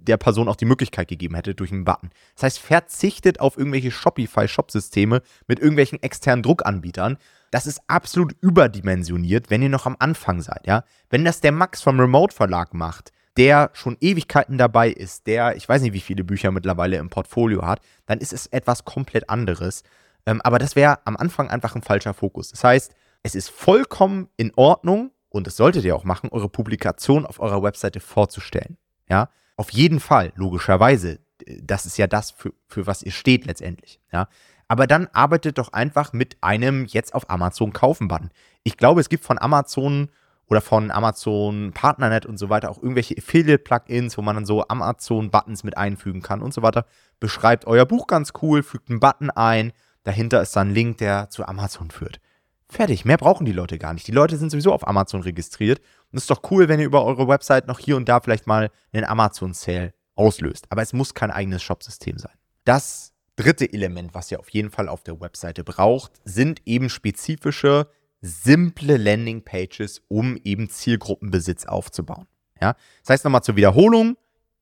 der 0.04 0.16
Person 0.16 0.49
auch 0.49 0.56
die 0.56 0.64
Möglichkeit 0.64 1.08
gegeben 1.08 1.34
hättet 1.34 1.61
durch 1.61 1.73
'n 1.73 1.84
Button. 1.84 2.11
Das 2.34 2.44
heißt, 2.44 2.58
verzichtet 2.58 3.40
auf 3.40 3.56
irgendwelche 3.58 3.90
Shopify-Shopsysteme 3.90 5.23
mit 5.46 5.58
irgendwelchen 5.58 6.02
externen 6.02 6.42
Druckanbietern. 6.42 7.18
Das 7.50 7.66
ist 7.66 7.80
absolut 7.87 8.34
überdimensioniert, 8.40 9.50
wenn 9.50 9.62
ihr 9.62 9.68
noch 9.68 9.87
am 9.87 9.96
Anfang 9.99 10.40
seid, 10.40 10.66
ja? 10.66 10.84
Wenn 11.11 11.25
das 11.25 11.40
der 11.40 11.52
Max 11.52 11.82
vom 11.82 12.00
Remote 12.00 12.34
Verlag 12.34 12.75
macht, 12.75 13.12
der 13.37 13.70
schon 13.73 13.96
Ewigkeiten 14.00 14.58
dabei 14.58 14.90
ist, 14.90 15.26
der 15.26 15.56
ich 15.56 15.68
weiß 15.68 15.82
nicht, 15.82 15.92
wie 15.92 16.00
viele 16.00 16.25
Bücher 16.25 16.50
mittlerweile 16.52 16.96
im 16.99 17.11
Portfolio 17.11 17.66
hat, 17.66 17.80
dann 18.06 18.18
ist 18.18 18.32
es 18.32 18.46
etwas 18.46 18.84
komplett 18.84 19.28
anderes. 19.30 19.82
Ähm, 20.26 20.40
aber 20.42 20.58
das 20.58 20.76
wäre 20.76 20.99
am 21.06 21.16
Anfang 21.16 21.49
einfach 21.50 21.75
'n 21.76 21.82
falscher 21.82 22.14
Fokus. 22.14 22.50
Das 22.50 22.64
heißt, 22.64 22.94
es 23.23 23.34
ist 23.34 23.50
vollkommen 23.50 24.28
in 24.37 24.52
Ordnung 24.56 25.11
und 25.30 25.46
das 25.46 25.56
solltet 25.56 25.84
ihr 25.84 25.96
auch 25.96 26.04
machen, 26.04 26.28
eure 26.30 26.49
Publikation 26.49 27.26
auf 27.26 27.40
eurer 27.40 27.62
Webseite 27.62 28.00
vorzustellen, 28.00 28.76
ja? 29.08 29.28
Auf 29.58 29.70
jeden 29.70 30.00
Fall, 30.00 30.32
logischerweise. 30.34 31.20
D 31.40 31.61
das 31.62 31.84
ist 31.87 31.96
ja 31.99 32.06
das, 32.06 32.30
für 32.32 32.52
für 32.68 32.87
was 32.87 33.02
ihr 33.02 33.12
steht 33.12 33.46
letztendlich, 33.46 34.00
ja? 34.12 34.28
Aber 34.68 34.87
dann 34.87 35.08
arbeitet 35.12 35.58
doch 35.58 35.73
einfach 35.73 36.12
mit 36.12 36.38
einem 36.40 36.87
jetzt 36.87 37.14
auf 37.14 37.28
Amazon 37.28 37.73
kaufen-Button. 37.73 38.30
Ich 38.62 38.76
glaube, 38.78 39.00
es 39.00 39.08
gibt 39.11 39.25
von 39.25 39.38
Amazon 39.38 40.08
oder 40.46 40.61
von 40.62 40.90
Amazon 40.90 41.73
Partnernet 41.75 42.25
und 42.25 42.38
so 42.38 42.49
weiter 42.49 42.70
auch 42.70 42.78
irgendwelche 42.82 43.14
Affiliate-Plugins, 43.18 44.16
wo 44.16 44.23
man 44.23 44.37
dann 44.37 44.46
so 44.46 44.66
Amazon-Buttons 44.66 45.64
mit 45.64 45.76
einfügen 45.76 46.23
kann 46.23 46.40
und 46.40 46.54
so 46.54 46.62
weiter. 46.62 46.87
Beschreibt 47.20 47.66
euer 47.66 47.84
Buch 47.84 48.06
ganz 48.06 48.32
cool, 48.42 48.62
fügt 48.62 48.88
'n 48.90 49.00
Button 49.00 49.30
ein, 49.30 49.73
dahinter 50.02 50.40
ist 50.40 50.56
dann 50.56 50.70
'n 50.70 50.75
Link, 50.75 50.99
der 50.99 51.28
zu 51.30 51.46
Amazon 51.46 51.90
führt. 51.90 52.20
Fertig, 52.68 53.04
mehr 53.04 53.18
brauchen 53.18 53.44
die 53.44 53.52
Leute 53.52 53.78
gar 53.78 53.92
nicht. 53.92 54.06
Die 54.08 54.12
Leute 54.12 54.37
sind 54.38 54.50
sowieso 54.50 54.73
auf 54.73 54.87
Amazon 54.88 55.20
registriert 55.23 55.80
und 56.14 56.18
ist 56.18 56.30
doch 56.30 56.42
cool, 56.52 56.68
wenn 56.68 56.78
ihr 56.78 56.87
über 56.87 57.04
eure 57.04 57.26
Website 57.26 57.66
noch 57.66 57.80
hier 57.80 57.97
und 57.97 58.09
da 58.09 58.21
vielleicht 58.21 58.47
mal 58.47 58.71
'nen 58.92 59.04
Amazon-Sale 59.04 59.92
auslöst. 60.14 60.66
Aber 60.71 60.80
es 60.80 60.92
muss 60.92 61.12
kein 61.12 61.33
eigenes 61.33 61.64
Shopsystem 61.64 62.18
sein. 62.18 62.35
Das 62.64 63.12
3. 63.35 63.66
Element, 63.73 64.14
was 64.14 64.30
ihr 64.30 64.38
auf 64.38 64.49
jeden 64.50 64.71
Fall 64.71 64.88
auf 64.88 65.02
der 65.02 65.21
Webseite 65.21 65.64
braucht, 65.64 66.12
sind 66.25 66.62
eben 66.66 66.88
spezifische, 66.88 67.88
simple 68.21 68.97
Landingpages, 68.97 70.02
um 70.06 70.37
eben 70.44 70.71
Zielgruppenbesitz 70.71 71.66
aufzubauen, 71.66 72.28
ja? 72.61 72.76
Das 73.00 73.11
heißt 73.11 73.25
noch 73.25 73.33
mal 73.33 73.42
zur 73.42 73.56
Wiederholung, 73.56 74.16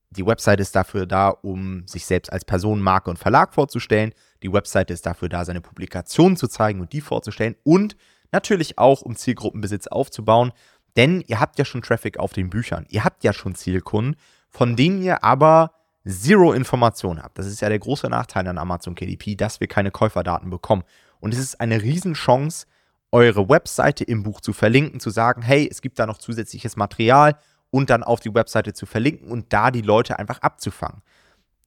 die 0.09 0.25
Webseite 0.25 0.63
ist 0.63 0.75
dafür 0.75 1.05
da, 1.05 1.29
um 1.29 1.85
sich 1.87 2.07
selbst 2.07 2.33
als 2.33 2.45
Person, 2.45 2.81
Marke 2.81 3.11
und 3.11 3.19
Verlag 3.19 3.53
vorzustellen. 3.53 4.11
Die 4.41 4.51
Webseite 4.51 4.91
ist 4.91 5.05
dafür 5.05 5.29
da, 5.29 5.45
seine 5.45 5.61
Publikationen 5.61 6.35
zu 6.35 6.47
zeigen 6.47 6.81
und 6.81 6.93
die 6.93 7.01
vorzustellen 7.01 7.55
und 7.63 7.95
natürlich 8.31 8.79
auch, 8.79 9.03
um 9.03 9.15
Zielgruppenbesitz 9.15 9.87
aufzubauen, 9.87 10.51
denn 10.97 11.21
ihr 11.27 11.39
habt 11.39 11.57
ja 11.59 11.65
schon 11.65 11.81
Traffic 11.81 12.19
auf 12.19 12.33
den 12.33 12.49
Büchern. 12.49 12.85
Ihr 12.89 13.03
habt 13.03 13.23
ja 13.23 13.33
schon 13.33 13.55
Zielkunden, 13.55 14.15
von 14.49 14.75
denen 14.75 15.01
ihr 15.01 15.23
aber 15.23 15.71
0 16.03 16.53
Informationen 16.55 17.21
habt. 17.23 17.37
Das 17.39 17.47
ist 17.47 17.61
ja 17.61 17.69
der 17.69 17.79
große 17.79 18.07
Nachteil 18.09 18.47
an 18.47 18.57
Amazon 18.57 18.95
KDP, 18.95 19.35
dass 19.35 19.59
wir 19.59 19.67
keine 19.67 19.91
Käuferdaten 19.91 20.49
bekommen. 20.49 20.83
Und 21.19 21.33
es 21.33 21.39
ist 21.39 21.61
eine 21.61 21.81
Riesenchance, 21.81 22.65
eure 23.11 23.47
Webseite 23.49 24.03
im 24.03 24.23
Buch 24.23 24.41
zu 24.41 24.53
verlinken, 24.53 24.99
zu 24.99 25.09
sagen: 25.09 25.41
„Hey, 25.41 25.67
es 25.69 25.81
gibt 25.81 25.99
da 25.99 26.05
noch 26.05 26.17
zusätzliches 26.17 26.75
Material“ 26.75 27.37
und 27.71 27.89
dann 27.89 28.03
auf 28.03 28.19
die 28.19 28.33
Webseite 28.33 28.73
zu 28.73 28.85
verlinken 28.85 29.29
und 29.31 29.53
da 29.53 29.71
die 29.71 29.81
Leute 29.81 30.19
einfach 30.19 30.39
abzufangen. 30.41 31.01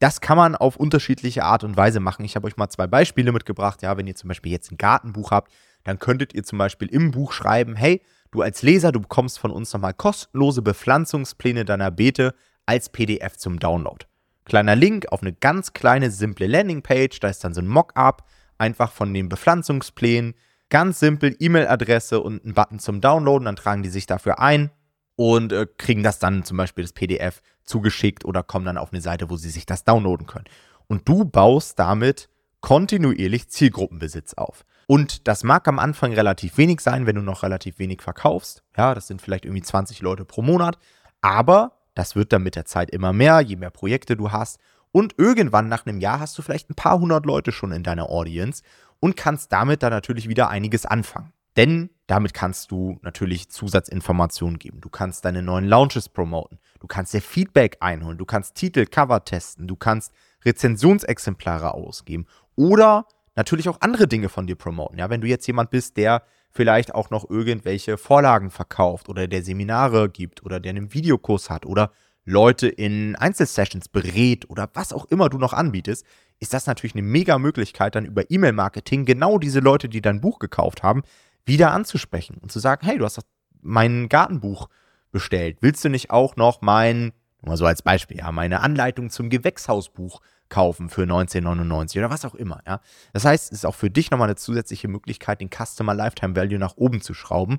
Das 0.01 0.21
kann 0.21 0.37
man 0.37 0.57
auf 0.57 0.77
unterschiedliche 0.77 1.45
Art 1.45 1.65
und 1.65 1.77
Weise 1.77 2.01
machen. 2.01 2.25
Ich 2.25 2.37
habe 2.37 2.47
euch 2.49 2.57
mal 2.59 2.69
2 2.69 2.87
Beispiele 2.87 3.33
mitgebracht. 3.33 3.83
Ja, 3.83 3.97
wenn 3.97 4.07
ihr 4.07 4.15
zum 4.17 4.29
Beispiel 4.29 4.53
jetzt 4.53 4.71
'n 4.73 4.79
Gartenbuch 4.79 5.31
habt, 5.31 5.53
dann 5.85 5.99
könntet 5.99 6.35
ihr 6.35 6.45
zum 6.45 6.59
Beispiel 6.59 6.89
im 6.89 7.11
Buch 7.13 7.33
schreiben: 7.33 7.77
„Hey, 7.77 8.03
du 8.37 8.43
als 8.43 8.63
Leser, 8.63 8.93
du 8.93 9.01
bekommst 9.01 9.39
von 9.39 9.51
uns 9.51 9.73
noch 9.73 9.81
mal 9.81 9.93
kostenlose 9.95 10.63
Bepflanzungspläne 10.63 11.65
deiner 11.65 11.91
Beete 11.91 12.35
als 12.67 12.89
PDF 12.91 13.37
zum 13.37 13.59
Download.“ 13.59 14.07
Kleiner 14.45 14.77
Link 14.77 15.07
auf 15.11 15.23
'ne 15.23 15.33
ganz 15.33 15.73
kleine, 15.73 16.11
simple 16.11 16.47
Landingpage. 16.47 17.19
Da 17.21 17.29
ist 17.29 17.43
dann 17.45 17.55
so 17.55 17.61
'n 17.61 17.67
Mockup 17.67 18.25
einfach 18.59 18.93
von 18.93 19.13
den 19.15 19.29
Bepflanzungsplänen. 19.29 20.35
Ganz 20.71 21.01
simpel, 21.01 21.35
E-Mail-Adresse 21.39 22.21
und 22.21 22.45
'n 22.45 22.55
Button 22.55 22.79
zum 22.79 23.01
Downloaden. 23.01 23.47
Dann 23.47 23.57
tragen 23.57 23.83
die 23.83 23.89
sich 23.89 24.07
dafür 24.07 24.39
ein 24.41 24.71
und, 25.17 25.53
äh, 25.53 25.67
kriegen 25.79 26.03
das 26.03 26.19
dann 26.19 26.45
zum 26.45 26.57
Beispiel 26.59 26.85
das 26.85 26.93
PDF 26.93 27.41
zugeschickt 27.65 28.25
oder 28.25 28.43
kommen 28.43 28.67
dann 28.67 28.79
auf 28.79 28.93
'ne 28.93 29.01
Seite, 29.01 29.31
wo 29.31 29.37
sie 29.37 29.51
sich 29.51 29.67
das 29.67 29.85
downloaden 29.85 30.27
können. 30.27 30.45
Und 30.89 31.09
du 31.09 31.25
baust 31.25 31.79
damit 31.79 32.29
kontinuierlich 32.67 33.49
Zielgruppenbesitz 33.49 34.35
auf. 34.35 34.65
Und 34.89 35.29
das 35.29 35.45
mag 35.45 35.69
am 35.69 35.79
Anfang 35.79 36.13
relativ 36.13 36.59
wenig 36.59 36.81
sein, 36.81 37.07
wenn 37.07 37.15
du 37.15 37.23
noch 37.23 37.45
relativ 37.45 37.79
wenig 37.79 38.03
verkaufst. 38.03 38.65
Ja, 38.77 38.93
das 38.93 39.07
sind 39.07 39.23
vielleicht 39.23 39.45
irgendwie 39.45 39.63
20 39.63 40.03
Leute 40.03 40.25
pro 40.25 40.43
Monat. 40.43 40.77
Aber 41.21 41.79
das 41.95 42.17
wird 42.17 42.33
dann 42.33 42.43
mit 42.43 42.57
der 42.57 42.65
Zeit 42.65 42.91
immer 42.91 43.13
mehr, 43.13 43.41
je 43.41 43.55
mehr 43.55 43.71
Projekte 43.71 44.17
du 44.17 44.33
hast. 44.33 44.59
Und 44.91 45.15
irgendwann 45.17 45.69
nach 45.69 45.87
einem 45.87 46.01
Jahr 46.01 46.19
hast 46.19 46.37
du 46.39 46.43
vielleicht 46.43 46.69
ein 46.69 46.75
paar 46.75 46.99
hundert 46.99 47.25
Leute 47.25 47.53
schon 47.53 47.71
in 47.71 47.85
deiner 47.85 48.11
Audience 48.11 48.65
und 48.99 49.17
kannst 49.17 49.53
damit 49.53 49.85
dann 49.85 49.93
natürlich 49.93 50.29
wieder 50.29 50.49
einiges 50.49 50.87
anfangen. 50.87 51.33
Denn 51.57 51.91
damit 52.09 52.35
kannst 52.35 52.73
du 52.73 52.99
natürlich 53.03 53.49
Zusatzinformationen 53.49 54.59
geben. 54.59 54.81
Du 54.81 54.89
kannst 54.89 55.25
deine 55.25 55.41
neuen 55.41 55.67
Launches 55.67 56.09
promoten. 56.09 56.59
Du 56.81 56.89
kannst 56.89 57.15
dir 57.15 57.23
Feedback 57.23 57.77
einholen. 57.79 58.19
Du 58.19 58.25
kannst 58.25 58.57
Titel, 58.57 58.87
Cover 58.87 59.25
testen. 59.25 59.69
Du 59.69 59.77
kannst 59.77 60.13
Rezensionsexemplare 60.45 61.75
ausgeben. 61.75 62.27
Oder 62.57 63.07
natürlich 63.35 63.69
auch 63.69 63.81
andere 63.81 64.09
Dinge 64.09 64.29
von 64.29 64.47
dir 64.47 64.57
promoten. 64.57 64.99
Ja, 64.99 65.11
wenn 65.11 65.21
du 65.21 65.29
jetzt 65.29 65.47
jemand 65.47 65.71
bist, 65.71 65.97
der 65.97 66.23
vielleicht 66.51 66.95
auch 66.95 67.11
noch 67.11 67.29
irgendwelche 67.29 67.99
Vorlagen 67.99 68.51
verkauft 68.51 69.09
oder 69.09 69.29
der 69.29 69.43
Seminare 69.43 70.09
gibt 70.09 70.43
oder 70.43 70.59
der 70.59 70.71
einen 70.71 70.95
Videokurs 70.95 71.51
hat 71.51 71.67
oder 71.67 71.93
Leute 72.25 72.67
in 72.67 73.15
Einzelsessions 73.15 73.89
berät 73.89 74.51
oder 74.51 74.69
was 74.75 74.93
auch 74.93 75.05
immer 75.07 75.29
du 75.29 75.39
noch 75.39 75.53
anbietest, 75.53 76.05
ist 76.41 76.53
das 76.53 76.67
natürlich 76.67 76.95
eine 76.95 77.03
mega 77.03 77.39
Möglichkeit, 77.39 77.95
dann 77.95 78.05
über 78.05 78.31
E-Mail-Marketing 78.31 79.05
genau 79.05 79.39
diese 79.39 79.61
Leute, 79.61 79.89
die 79.89 80.03
dein 80.03 80.21
Buch 80.21 80.39
gekauft 80.39 80.83
haben, 80.83 81.03
wieder 81.45 81.71
anzusprechen 81.71 82.39
und 82.41 82.51
zu 82.51 82.59
sagen, 82.59 82.85
hey, 82.85 82.99
du 82.99 83.05
hast 83.05 83.21
mein 83.63 84.09
Gartenbuch 84.09 84.69
bestellt. 85.13 85.59
Willst 85.61 85.85
du 85.85 85.89
nicht 85.89 86.11
auch 86.11 86.37
noch 86.37 86.63
mein, 86.63 87.13
mal 87.43 87.57
so 87.57 87.65
als 87.65 87.83
Beispiel, 87.83 88.19
ja, 88.19 88.33
meine 88.33 88.61
Anleitung 88.61 89.09
zum 89.11 89.31
Gewächshausbuch 89.31 90.21
kaufen 90.49 90.89
für 90.89 91.03
1999 91.03 91.99
oder 91.99 92.11
was 92.11 92.25
auch 92.25 92.35
immer, 92.35 92.63
ja. 92.67 92.81
Das 93.13 93.25
heißt, 93.25 93.53
es 93.53 93.59
ist 93.59 93.67
auch 93.67 93.75
für 93.75 93.91
dich 93.91 94.11
nochmal 94.11 94.29
eine 94.29 94.37
zusätzliche 94.37 94.89
Möglichkeit, 94.89 95.41
den 95.41 95.51
Customer 95.51 95.95
Lifetime 95.95 96.37
Value 96.37 96.59
nach 96.59 96.77
oben 96.77 97.01
zu 97.01 97.15
schrauben 97.15 97.59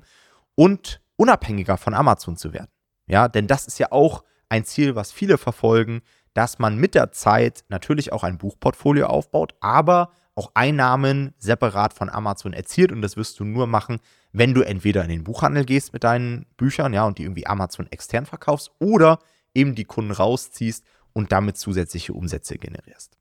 und 0.54 1.00
unabhängiger 1.16 1.76
von 1.76 1.94
Amazon 1.94 2.36
zu 2.36 2.52
werden. 2.52 2.70
Ja, 3.06 3.28
denn 3.28 3.46
das 3.46 3.66
ist 3.66 3.78
ja 3.78 3.90
auch 3.90 4.24
ein 4.48 4.64
Ziel, 4.64 4.94
was 4.94 5.12
viele 5.12 5.38
verfolgen, 5.38 6.02
dass 6.34 6.58
man 6.58 6.76
mit 6.76 6.94
der 6.94 7.10
Zeit 7.10 7.64
natürlich 7.68 8.12
auch 8.12 8.22
ein 8.22 8.38
Buchportfolio 8.38 9.06
aufbaut, 9.06 9.54
aber 9.60 10.10
auch 10.34 10.52
Einnahmen 10.54 11.34
separat 11.38 11.92
von 11.92 12.08
Amazon 12.08 12.52
erzielt 12.52 12.92
und 12.92 13.02
das 13.02 13.16
wirst 13.16 13.40
du 13.40 13.44
nur 13.44 13.66
machen, 13.66 13.98
wenn 14.32 14.54
du 14.54 14.62
entweder 14.62 15.02
in 15.02 15.08
den 15.08 15.24
Buchhandel 15.24 15.64
gehst 15.64 15.92
mit 15.92 16.04
deinen 16.04 16.46
Büchern, 16.56 16.92
ja, 16.92 17.04
und 17.04 17.18
die 17.18 17.24
irgendwie 17.24 17.46
Amazon 17.46 17.88
extern 17.90 18.24
verkaufst 18.24 18.70
oder 18.78 19.18
eben 19.54 19.74
die 19.74 19.84
Kunden 19.84 20.12
rausziehst 20.12 20.84
und 21.18 21.32
damit 21.32 21.58
zusätzliche 21.58 22.14
Umsätze 22.14 22.56
generierst. 22.56 23.18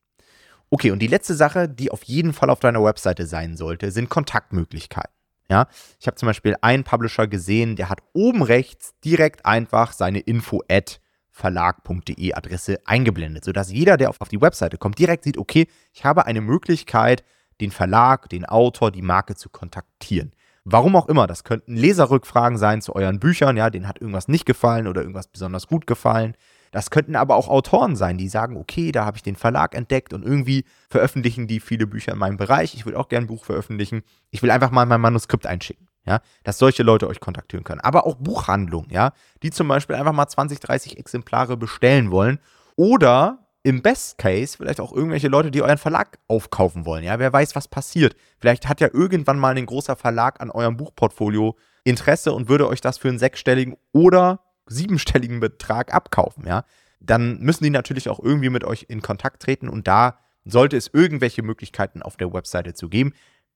Okay, 0.70 0.92
und 0.92 1.00
die 1.00 1.08
letzte 1.08 1.34
Sache, 1.34 1.68
die 1.68 1.92
auf 1.92 2.04
jeden 2.04 2.32
Fall 2.32 2.50
auf 2.50 2.60
deiner 2.60 2.84
Webseite 2.84 3.26
sein 3.26 3.58
sollte, 3.58 3.92
sind 3.92 4.10
Kontaktmöglichkeiten. 4.10 5.12
Ja, 5.50 5.68
ich 6.00 6.08
habe 6.08 6.18
zum 6.18 6.28
Beispiel 6.28 6.56
einen 6.62 6.84
Publisher 6.84 7.26
gesehen, 7.28 7.78
der 7.78 7.90
hat 7.90 8.02
oben 8.14 8.44
rechts 8.44 8.94
direkt 9.04 9.46
einfach 9.46 9.94
seine 9.94 10.20
Info-Ad 10.20 10.98
verlag.de 11.32 12.34
Adresse 12.34 12.80
eingeblendet, 12.86 13.46
sodass 13.46 13.72
jeder, 13.72 13.96
der 13.96 14.10
auf, 14.10 14.18
die 14.30 14.42
Webseite 14.42 14.78
kommt, 14.78 15.00
direkt 15.00 15.24
sieht, 15.24 15.38
okay, 15.38 15.68
ich 15.94 16.04
habe 16.04 16.26
eine 16.26 16.42
Möglichkeit, 16.42 17.24
den 17.62 17.72
Verlag, 17.72 18.28
den 18.30 18.46
Autor, 18.46 18.92
die 18.92 19.02
Marke 19.02 19.36
zu 19.36 19.50
kontaktieren. 19.50 20.34
Warum 20.66 20.98
auch 20.98 21.08
immer, 21.08 21.28
das 21.28 21.46
könnten 21.46 21.78
Leserrückfragen 21.78 22.58
sein 22.58 22.82
zu 22.82 22.94
euren 22.94 23.20
Büchern, 23.20 23.56
ja, 23.56 23.70
denen 23.70 23.88
hat 23.88 24.02
irgendwas 24.02 24.28
nicht 24.28 24.46
gefallen 24.46 24.88
oder 24.88 25.02
irgendwas 25.02 25.28
besonders 25.30 25.68
gut 25.68 25.88
gefallen. 25.88 26.36
Das 26.72 26.90
könnten 26.90 27.16
aber 27.16 27.36
auch 27.36 27.48
Autoren 27.48 27.96
sein, 27.96 28.18
die 28.18 28.30
sagen, 28.30 28.58
okay, 28.58 28.92
da 28.92 29.06
habe 29.06 29.18
ich 29.18 29.24
den 29.24 29.36
Verlag 29.36 29.76
entdeckt 29.76 30.14
und 30.14 30.24
irgendwie 30.24 30.66
veröffentlichen 30.90 31.48
die 31.48 31.60
viele 31.60 31.88
Bücher 31.88 32.14
in 32.14 32.20
meinem 32.20 32.38
Bereich. 32.38 32.74
Ich 32.74 32.86
will 32.86 32.96
auch 32.96 33.10
gerne 33.10 33.26
ein 33.26 33.28
Buch 33.28 33.46
veröffentlichen. 33.46 34.04
Ich 34.32 34.42
will 34.44 34.52
einfach 34.52 34.72
mal 34.72 34.86
mein 34.86 35.02
Manuskript 35.02 35.46
einschicken 35.46 35.88
ja, 36.08 36.22
dass 36.44 36.58
solche 36.58 36.84
Leute 36.84 37.08
euch 37.08 37.20
kontaktieren 37.20 37.66
können. 37.66 37.82
Aber 37.82 38.08
auch 38.08 38.16
Buchhandlungen, 38.16 38.90
ja, 38.90 39.12
die 39.44 39.52
zum 39.52 39.68
Beispiel 39.68 39.96
einfach 39.96 40.14
mal 40.14 40.28
20, 40.28 40.60
30 40.60 40.98
Exemplare 40.98 41.58
bestellen 41.58 42.10
wollen 42.12 42.40
oder 42.78 43.40
im 43.64 43.82
Best 43.82 44.18
Case 44.18 44.56
vielleicht 44.58 44.80
auch 44.80 44.94
irgendwelche 44.94 45.28
Leute, 45.28 45.52
die 45.52 45.62
euren 45.62 45.78
Verlag 45.78 46.18
aufkaufen 46.30 46.86
wollen, 46.86 47.04
ja, 47.04 47.20
wer 47.20 47.34
weiß, 47.34 47.56
was 47.56 47.68
passiert. 47.68 48.16
Vielleicht 48.40 48.70
hat 48.70 48.80
ja 48.80 48.88
irgendwann 48.94 49.38
mal 49.38 49.56
ein 49.56 49.66
großer 49.66 49.98
Verlag 49.98 50.40
an 50.40 50.50
eurem 50.50 50.78
Buchportfolio 50.78 51.58
Interesse 51.84 52.32
und 52.32 52.48
würde 52.48 52.68
euch 52.68 52.80
das 52.80 52.98
für 52.98 53.10
einen 53.10 53.20
sechsstelligen 53.20 53.76
oder 53.92 54.40
siebenstelligen 54.70 55.40
Betrag 55.40 55.94
abkaufen, 55.94 56.46
ja. 56.46 56.64
Dann 57.00 57.40
müssen 57.40 57.64
die 57.64 57.70
natürlich 57.70 58.10
auch 58.10 58.20
irgendwie 58.20 58.50
mit 58.50 58.64
euch 58.64 58.86
in 58.90 59.02
Kontakt 59.02 59.44
treten 59.44 59.70
und 59.70 59.88
da 59.88 60.18
sollte 60.46 60.78
es 60.78 60.90
irgendwelche 60.92 61.44
Möglichkeiten 61.44 62.02
auf 62.02 62.18
der 62.18 62.34
Webseite 62.34 62.74
zu 62.74 62.90
geben. 62.90 63.14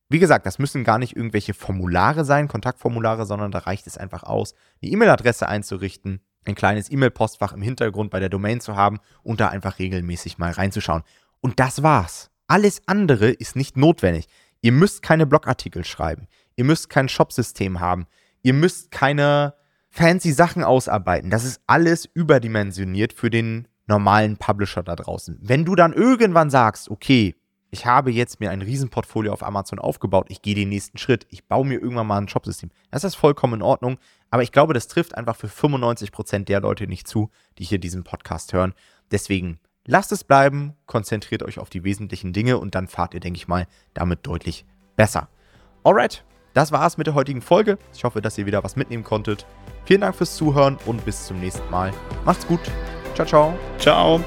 Wie 0.10 0.20
gesagt, 0.20 0.46
das 0.46 0.60
müssen 0.60 0.84
gar 0.84 0.98
nicht 0.98 1.16
irgendwelche 1.16 1.54
Formulare 1.54 2.26
sein, 2.26 2.50
Kontaktformulare, 2.50 3.26
sondern 3.26 3.52
da 3.52 3.60
reicht 3.60 3.88
es 3.88 3.98
einfach 3.98 4.24
aus, 4.24 4.54
eine 4.82 4.92
E-Mail-Adresse 4.92 5.48
einzurichten, 5.48 6.22
ein 6.46 6.56
kleines 6.56 6.92
E-Mail-Postfach 6.92 7.54
im 7.54 7.62
Hintergrund 7.62 8.12
bei 8.12 8.20
der 8.20 8.30
Domain 8.30 8.60
zu 8.60 8.76
haben 8.76 9.00
und 9.24 9.40
da 9.40 9.48
einfach 9.48 9.80
regelmäßig 9.80 10.38
mal 10.38 10.52
reinzuschauen. 10.52 11.04
Und 11.40 11.60
das 11.60 11.82
war's. 11.82 12.30
Alles 12.48 12.82
andere 12.88 13.30
ist 13.30 13.56
nicht 13.56 13.78
notwendig. 13.78 14.28
Ihr 14.60 14.74
müsst 14.74 15.02
keine 15.02 15.26
Blogartikel 15.26 15.86
schreiben. 15.86 16.28
Ihr 16.58 16.66
müsst 16.66 16.90
kein 16.90 17.08
Shopsystem 17.08 17.80
haben. 17.80 18.06
Ihr 18.42 18.54
müsst 18.54 18.92
keine 18.92 19.54
fancy 19.92 20.32
Sachen 20.32 20.64
ausarbeiten. 20.64 21.30
Das 21.30 21.44
ist 21.44 21.62
alles 21.68 22.10
überdimensioniert 22.14 23.14
für 23.14 23.30
den 23.30 23.68
normalen 23.88 24.38
Publisher 24.38 24.84
da 24.84 24.96
draußen. 24.96 25.38
Wenn 25.42 25.66
du 25.66 25.76
dann 25.76 25.94
irgendwann 25.94 26.50
sagst, 26.50 26.90
okay, 26.90 27.36
ich 27.72 27.86
habe 27.86 28.12
jetzt 28.12 28.40
mir 28.40 28.52
ein 28.52 28.62
Riesenportfolio 28.62 29.32
auf 29.32 29.44
Amazon 29.44 29.80
aufgebaut, 29.80 30.28
ich 30.30 30.42
gehe 30.42 30.56
den 30.56 30.70
nächsten 30.70 30.98
Schritt, 30.98 31.28
ich 31.30 31.46
baue 31.46 31.66
mir 31.66 31.80
irgendwann 31.80 32.08
mal 32.08 32.18
ein 32.18 32.28
Shopsystem. 32.28 32.72
Das 32.90 33.04
ist 33.04 33.16
vollkommen 33.16 33.56
in 33.56 33.62
Ordnung, 33.62 33.98
aber 34.30 34.44
ich 34.44 34.52
glaube, 34.52 34.74
das 34.74 34.88
trifft 34.88 35.16
einfach 35.16 35.36
für 35.36 35.48
95% 35.48 36.46
der 36.46 36.62
Leute 36.62 36.88
nicht 36.88 37.08
zu, 37.08 37.30
die 37.58 37.64
hier 37.64 37.80
diesen 37.80 38.04
Podcast 38.04 38.54
hören. 38.54 38.74
Deswegen 39.12 39.60
lasst 39.86 40.12
es 40.12 40.24
bleiben, 40.24 40.74
konzentriert 40.86 41.44
euch 41.44 41.60
auf 41.60 41.70
die 41.70 41.84
wesentlichen 41.84 42.34
Dinge 42.34 42.58
und 42.58 42.76
dann 42.76 42.88
fahrt 42.88 43.14
ihr, 43.14 43.20
denke 43.20 43.38
ich 43.38 43.48
mal, 43.48 43.68
damit 43.94 44.26
deutlich 44.26 44.66
besser. 44.96 45.30
Alright, 45.84 46.24
das 46.54 46.72
war's 46.72 46.98
mit 46.98 47.08
der 47.08 47.14
heutigen 47.14 47.42
Folge. 47.42 47.78
Ich 47.94 48.04
hoffe, 48.04 48.22
dass 48.22 48.38
ihr 48.38 48.46
wieder 48.46 48.64
was 48.64 48.76
mitnehmen 48.76 49.04
konntet. 49.04 49.46
Vielen 49.86 50.02
Dank 50.02 50.16
fürs 50.16 50.36
Zuhören 50.36 50.78
und 50.86 51.04
bis 51.06 51.28
zum 51.28 51.40
nächsten 51.40 51.70
Mal. 51.72 51.92
Macht's 52.26 52.46
gut. 52.48 52.62
Ciao, 53.16 53.28
ciao. 53.28 53.54
Ciao. 53.78 54.22